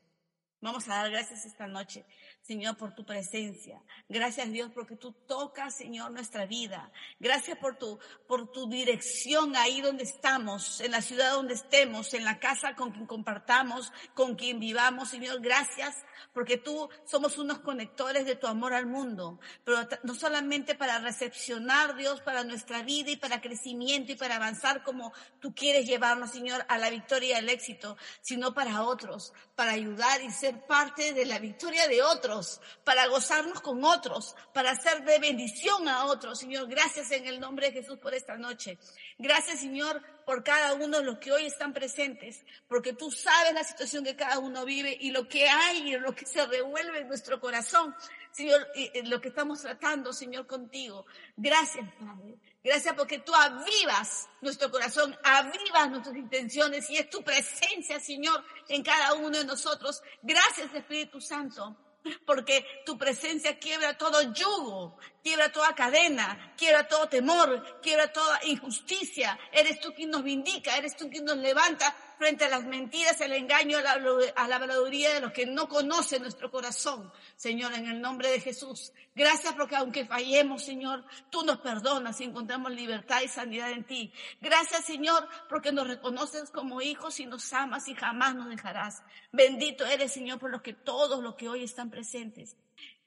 Vamos 0.62 0.86
a 0.88 0.96
dar 0.96 1.10
gracias 1.10 1.46
esta 1.46 1.66
noche, 1.66 2.04
Señor, 2.42 2.76
por 2.76 2.94
tu 2.94 3.06
presencia. 3.06 3.82
Gracias, 4.10 4.52
Dios, 4.52 4.70
porque 4.74 4.94
tú 4.94 5.12
tocas, 5.26 5.74
Señor, 5.74 6.10
nuestra 6.10 6.44
vida. 6.44 6.92
Gracias 7.18 7.56
por 7.56 7.78
tu, 7.78 7.98
por 8.28 8.52
tu 8.52 8.68
dirección 8.68 9.56
ahí 9.56 9.80
donde 9.80 10.02
estamos, 10.02 10.82
en 10.82 10.90
la 10.90 11.00
ciudad 11.00 11.32
donde 11.32 11.54
estemos, 11.54 12.12
en 12.12 12.24
la 12.24 12.38
casa 12.38 12.74
con 12.74 12.90
quien 12.92 13.06
compartamos, 13.06 13.90
con 14.12 14.34
quien 14.34 14.60
vivamos, 14.60 15.08
Señor. 15.08 15.40
Gracias 15.40 15.96
porque 16.34 16.58
tú 16.58 16.90
somos 17.06 17.38
unos 17.38 17.60
conectores 17.60 18.26
de 18.26 18.36
tu 18.36 18.46
amor 18.46 18.74
al 18.74 18.84
mundo, 18.84 19.40
pero 19.64 19.78
no 20.02 20.14
solamente 20.14 20.74
para 20.74 20.98
recepcionar, 20.98 21.96
Dios, 21.96 22.20
para 22.20 22.44
nuestra 22.44 22.82
vida 22.82 23.10
y 23.10 23.16
para 23.16 23.40
crecimiento 23.40 24.12
y 24.12 24.16
para 24.16 24.36
avanzar 24.36 24.82
como 24.82 25.14
tú 25.40 25.54
quieres 25.54 25.86
llevarnos, 25.86 26.32
Señor, 26.32 26.66
a 26.68 26.76
la 26.76 26.90
victoria 26.90 27.30
y 27.30 27.32
al 27.32 27.48
éxito, 27.48 27.96
sino 28.20 28.52
para 28.52 28.82
otros, 28.82 29.32
para 29.54 29.72
ayudar 29.72 30.20
y 30.22 30.30
ser 30.30 30.49
parte 30.54 31.12
de 31.12 31.26
la 31.26 31.38
victoria 31.38 31.88
de 31.88 32.02
otros, 32.02 32.60
para 32.84 33.06
gozarnos 33.08 33.60
con 33.60 33.84
otros, 33.84 34.34
para 34.52 34.74
ser 34.74 35.04
de 35.04 35.18
bendición 35.18 35.88
a 35.88 36.06
otros. 36.06 36.38
Señor, 36.38 36.68
gracias 36.68 37.10
en 37.12 37.26
el 37.26 37.40
nombre 37.40 37.66
de 37.66 37.80
Jesús 37.80 37.98
por 37.98 38.14
esta 38.14 38.36
noche. 38.36 38.78
Gracias, 39.18 39.60
Señor, 39.60 40.02
por 40.24 40.44
cada 40.44 40.74
uno 40.74 40.98
de 40.98 41.04
los 41.04 41.18
que 41.18 41.32
hoy 41.32 41.46
están 41.46 41.72
presentes, 41.72 42.44
porque 42.68 42.92
tú 42.92 43.10
sabes 43.10 43.52
la 43.52 43.64
situación 43.64 44.04
que 44.04 44.16
cada 44.16 44.38
uno 44.38 44.64
vive 44.64 44.96
y 45.00 45.10
lo 45.10 45.28
que 45.28 45.48
hay 45.48 45.92
y 45.92 45.98
lo 45.98 46.14
que 46.14 46.26
se 46.26 46.46
revuelve 46.46 47.00
en 47.00 47.08
nuestro 47.08 47.40
corazón. 47.40 47.94
Señor, 48.30 48.68
lo 49.04 49.20
que 49.20 49.28
estamos 49.28 49.60
tratando, 49.60 50.12
Señor, 50.12 50.46
contigo. 50.46 51.04
Gracias, 51.36 51.88
Padre. 51.98 52.29
Gracias 52.62 52.94
porque 52.94 53.20
tú 53.20 53.34
avivas 53.34 54.28
nuestro 54.42 54.70
corazón, 54.70 55.16
avivas 55.22 55.90
nuestras 55.90 56.16
intenciones 56.16 56.90
y 56.90 56.96
es 56.98 57.08
tu 57.08 57.22
presencia, 57.22 57.98
Señor, 57.98 58.44
en 58.68 58.82
cada 58.82 59.14
uno 59.14 59.38
de 59.38 59.44
nosotros. 59.44 60.02
Gracias, 60.22 60.74
Espíritu 60.74 61.20
Santo 61.20 61.76
porque 62.24 62.64
tu 62.86 62.96
presencia 62.96 63.58
quiebra 63.58 63.96
todo 63.96 64.32
yugo, 64.32 64.98
quiebra 65.22 65.52
toda 65.52 65.74
cadena, 65.74 66.54
quiebra 66.56 66.88
todo 66.88 67.08
temor, 67.08 67.80
quiebra 67.80 68.12
toda 68.12 68.40
injusticia. 68.44 69.38
Eres 69.52 69.80
tú 69.80 69.92
quien 69.94 70.10
nos 70.10 70.22
vindica, 70.22 70.76
eres 70.76 70.96
tú 70.96 71.10
quien 71.10 71.24
nos 71.24 71.36
levanta 71.36 71.94
frente 72.20 72.44
a 72.44 72.50
las 72.50 72.66
mentiras, 72.66 73.18
el 73.22 73.32
engaño, 73.32 73.78
a 73.78 73.80
la, 73.80 73.92
a 74.36 74.46
la 74.46 74.58
de 74.58 75.20
los 75.22 75.32
que 75.32 75.46
no 75.46 75.70
conocen 75.70 76.20
nuestro 76.20 76.50
corazón. 76.50 77.10
Señor, 77.34 77.72
en 77.72 77.86
el 77.86 77.98
nombre 77.98 78.30
de 78.30 78.40
Jesús. 78.40 78.92
Gracias 79.14 79.54
porque 79.54 79.74
aunque 79.74 80.04
fallemos, 80.04 80.62
Señor, 80.62 81.02
tú 81.30 81.42
nos 81.44 81.60
perdonas 81.60 82.20
y 82.20 82.24
encontramos 82.24 82.72
libertad 82.72 83.22
y 83.24 83.28
sanidad 83.28 83.70
en 83.70 83.84
ti. 83.84 84.12
Gracias, 84.38 84.84
Señor, 84.84 85.26
porque 85.48 85.72
nos 85.72 85.88
reconoces 85.88 86.50
como 86.50 86.82
hijos 86.82 87.18
y 87.20 87.24
nos 87.24 87.50
amas 87.54 87.88
y 87.88 87.94
jamás 87.94 88.34
nos 88.34 88.50
dejarás. 88.50 89.02
Bendito 89.32 89.86
eres, 89.86 90.12
Señor, 90.12 90.38
por 90.38 90.50
los 90.50 90.60
que 90.60 90.74
todos 90.74 91.22
los 91.22 91.36
que 91.36 91.48
hoy 91.48 91.64
están 91.64 91.88
presentes. 91.88 92.54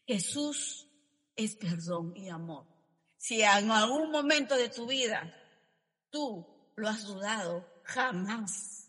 Jesús 0.07 0.87
es 1.35 1.55
perdón 1.55 2.13
y 2.17 2.29
amor. 2.29 2.65
Si 3.17 3.43
en 3.43 3.69
algún 3.69 4.09
momento 4.09 4.55
de 4.55 4.69
tu 4.69 4.87
vida 4.87 5.31
tú 6.09 6.47
lo 6.75 6.89
has 6.89 7.05
dudado, 7.05 7.63
jamás 7.83 8.82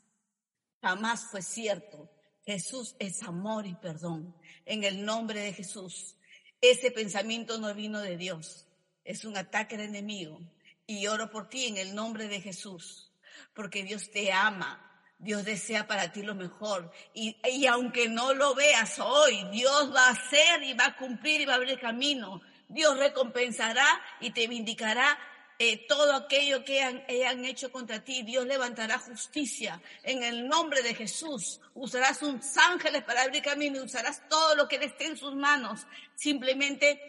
Jamás 0.84 1.28
fue 1.30 1.40
cierto. 1.40 2.10
Jesús 2.44 2.94
es 2.98 3.22
amor 3.22 3.64
y 3.66 3.74
perdón. 3.74 4.36
En 4.66 4.84
el 4.84 5.02
nombre 5.02 5.40
de 5.40 5.54
Jesús. 5.54 6.14
Ese 6.60 6.90
pensamiento 6.90 7.56
no 7.56 7.74
vino 7.74 8.00
de 8.00 8.18
Dios. 8.18 8.66
Es 9.02 9.24
un 9.24 9.34
ataque 9.34 9.78
del 9.78 9.88
enemigo. 9.88 10.38
Y 10.86 11.06
oro 11.06 11.30
por 11.30 11.48
ti 11.48 11.68
en 11.68 11.78
el 11.78 11.94
nombre 11.94 12.28
de 12.28 12.42
Jesús. 12.42 13.10
Porque 13.54 13.82
Dios 13.82 14.10
te 14.10 14.30
ama. 14.30 15.02
Dios 15.18 15.46
desea 15.46 15.86
para 15.86 16.12
ti 16.12 16.20
lo 16.20 16.34
mejor. 16.34 16.92
Y, 17.14 17.34
y 17.50 17.64
aunque 17.64 18.10
no 18.10 18.34
lo 18.34 18.54
veas 18.54 18.98
hoy, 18.98 19.42
Dios 19.52 19.90
va 19.90 20.08
a 20.08 20.10
hacer 20.10 20.64
y 20.64 20.74
va 20.74 20.88
a 20.88 20.96
cumplir 20.98 21.40
y 21.40 21.46
va 21.46 21.54
a 21.54 21.56
abrir 21.56 21.80
camino. 21.80 22.42
Dios 22.68 22.98
recompensará 22.98 23.86
y 24.20 24.32
te 24.32 24.46
vindicará 24.48 25.18
eh, 25.66 25.86
todo 25.88 26.12
aquello 26.14 26.62
que 26.62 26.82
hayan, 26.82 27.44
hecho 27.44 27.72
contra 27.72 28.04
ti. 28.04 28.22
Dios 28.22 28.44
levantará 28.46 28.98
justicia 28.98 29.80
en 30.02 30.22
el 30.22 30.46
nombre 30.46 30.82
de 30.82 30.94
Jesús. 30.94 31.60
Usarás 31.74 32.18
sus 32.18 32.56
ángeles 32.58 33.02
para 33.02 33.22
abrir 33.22 33.42
camino 33.42 33.82
usarás 33.82 34.28
todo 34.28 34.56
lo 34.56 34.68
que 34.68 34.76
esté 34.76 35.06
en 35.06 35.16
sus 35.16 35.34
manos. 35.34 35.86
Simplemente 36.14 37.00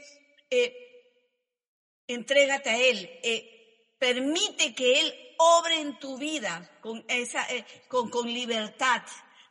eh, 0.49 0.73
entrégate 2.07 2.69
a 2.69 2.77
Él. 2.77 3.09
Eh, 3.23 3.91
permite 3.99 4.73
que 4.73 5.01
Él 5.01 5.35
obre 5.37 5.81
en 5.81 5.99
tu 5.99 6.17
vida 6.17 6.69
con, 6.81 7.05
con, 7.89 8.09
con 8.09 8.27
libertad. 8.27 9.01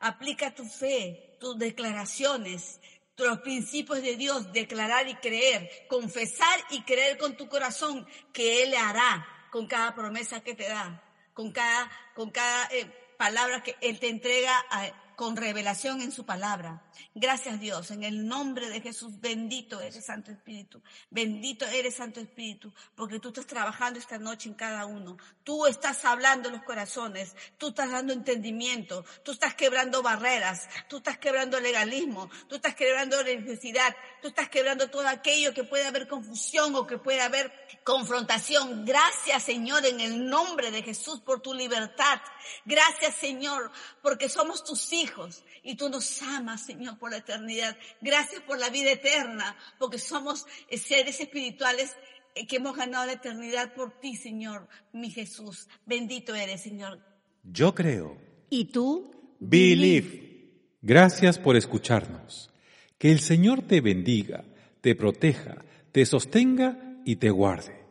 Aplica 0.01 0.55
tu 0.55 0.65
fe, 0.65 1.37
tus 1.41 1.59
declaraciones, 1.59 2.81
los 3.17 3.41
principios 3.41 4.03
de 4.03 4.17
Dios, 4.17 4.53
declarar 4.53 5.09
y 5.09 5.15
creer, 5.17 5.71
confesar 5.89 6.59
y 6.71 6.83
creer 6.83 7.17
con 7.17 7.37
tu 7.37 7.49
corazón 7.49 8.07
que 8.33 8.63
Él 8.63 8.75
hará 8.75 9.27
con 9.51 9.67
cada 9.67 9.95
promesa 9.95 10.41
que 10.41 10.55
te 10.55 10.69
da, 10.69 11.01
con 11.33 11.53
cada, 11.53 11.91
con 12.15 12.31
cada 12.31 12.67
eh, 12.73 12.87
palabra 13.17 13.63
que 13.63 13.77
Él 13.81 14.01
te 14.01 14.09
entrega 14.09 14.65
a, 14.69 14.91
con 15.17 15.37
revelación 15.37 16.01
en 16.01 16.13
su 16.13 16.25
palabra. 16.25 16.83
Gracias 17.15 17.61
Dios, 17.61 17.91
en 17.91 18.03
el 18.03 18.27
nombre 18.27 18.69
de 18.69 18.81
Jesús, 18.81 19.21
bendito 19.21 19.81
eres 19.81 20.05
Santo 20.05 20.31
Espíritu, 20.31 20.83
bendito 21.11 21.67
eres 21.67 21.97
Santo 21.97 22.21
Espíritu, 22.21 22.73
porque 22.95 23.21
tú 23.21 23.29
estás 23.29 23.47
trabajando 23.47 23.99
esta 23.99 24.19
noche 24.19 24.49
en 24.49 24.55
cada 24.55 24.87
uno, 24.87 25.17
tú 25.45 25.67
estás 25.67 26.05
hablando 26.05 26.49
en 26.49 26.57
los 26.57 26.65
corazones, 26.65 27.35
tú 27.59 27.69
estás 27.69 27.91
dando 27.91 28.13
entendimiento, 28.13 29.05
tú 29.23 29.33
estás 29.33 29.55
quebrando 29.55 30.03
barreras, 30.03 30.69
tú 30.89 30.99
estás 30.99 31.19
quebrando 31.19 31.61
legalismo, 31.61 32.29
tú 32.49 32.57
estás 32.57 32.75
quebrando 32.75 33.23
necesidad, 33.23 33.95
tú 34.21 34.29
estás 34.29 34.49
quebrando 34.49 34.91
todo 34.91 35.07
aquello 35.09 35.55
que 35.55 35.65
puede 35.65 35.87
haber 35.87 36.09
confusión 36.09 36.75
o 36.75 36.87
que 36.87 36.99
puede 36.99 37.21
haber 37.21 37.53
confrontación. 37.85 38.85
Gracias 38.85 39.43
Señor, 39.45 39.87
en 39.87 40.01
el 40.01 40.27
nombre 40.29 40.71
de 40.71 40.83
Jesús, 40.83 41.21
por 41.21 41.41
tu 41.41 41.55
libertad. 41.55 42.21
Gracias 42.65 43.15
Señor, 43.17 43.71
porque 44.03 44.29
somos 44.29 44.65
tus 44.65 44.93
hijos 44.93 45.04
hijos 45.05 45.45
y 45.63 45.77
tú 45.77 45.89
nos 45.89 46.23
amas, 46.23 46.65
Señor, 46.67 46.99
por 46.99 47.11
la 47.11 47.19
eternidad. 47.19 47.77
Gracias 48.01 48.43
por 48.43 48.59
la 48.59 48.71
vida 48.71 48.93
eterna, 48.93 49.57
porque 49.79 49.99
somos 49.99 50.47
eh, 50.69 50.79
seres 50.79 51.21
espirituales 51.21 51.95
eh, 52.35 52.47
que 52.47 52.57
hemos 52.57 52.77
ganado 52.77 53.07
la 53.07 53.13
eternidad 53.13 53.75
por 53.75 54.01
ti, 54.01 54.17
Señor, 54.17 54.67
mi 54.93 55.11
Jesús. 55.11 55.69
Bendito 55.87 56.35
eres, 56.35 56.63
Señor. 56.63 56.99
Yo 57.45 57.75
creo. 57.75 58.19
¿Y 58.51 58.67
tú? 58.67 59.11
Believe. 59.39 60.51
Gracias 60.83 61.39
por 61.39 61.57
escucharnos. 61.57 62.51
Que 62.99 63.13
el 63.13 63.21
Señor 63.21 63.63
te 63.63 63.81
bendiga, 63.81 64.45
te 64.81 64.95
proteja, 64.95 65.65
te 65.93 66.07
sostenga 66.07 67.01
y 67.05 67.17
te 67.17 67.31
guarde. 67.31 67.85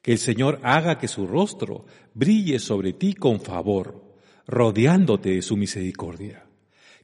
Que 0.00 0.12
el 0.12 0.18
Señor 0.18 0.60
haga 0.62 0.98
que 0.98 1.08
su 1.08 1.26
rostro 1.26 1.86
brille 2.12 2.58
sobre 2.58 2.92
ti 2.92 3.14
con 3.14 3.40
favor, 3.40 4.18
rodeándote 4.46 5.30
de 5.30 5.42
su 5.42 5.56
misericordia 5.56 6.43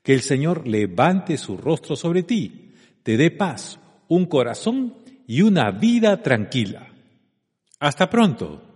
que 0.02 0.14
el 0.14 0.22
Señor 0.22 0.66
levante 0.66 1.36
su 1.36 1.56
rostro 1.56 1.96
sobre 1.96 2.22
ti, 2.22 2.72
te 3.02 3.16
dé 3.16 3.30
paz, 3.30 3.78
un 4.08 4.26
corazón 4.26 4.94
y 5.26 5.42
una 5.42 5.70
vida 5.70 6.22
tranquila. 6.22 6.88
Hasta 7.78 8.10
pronto. 8.10 8.69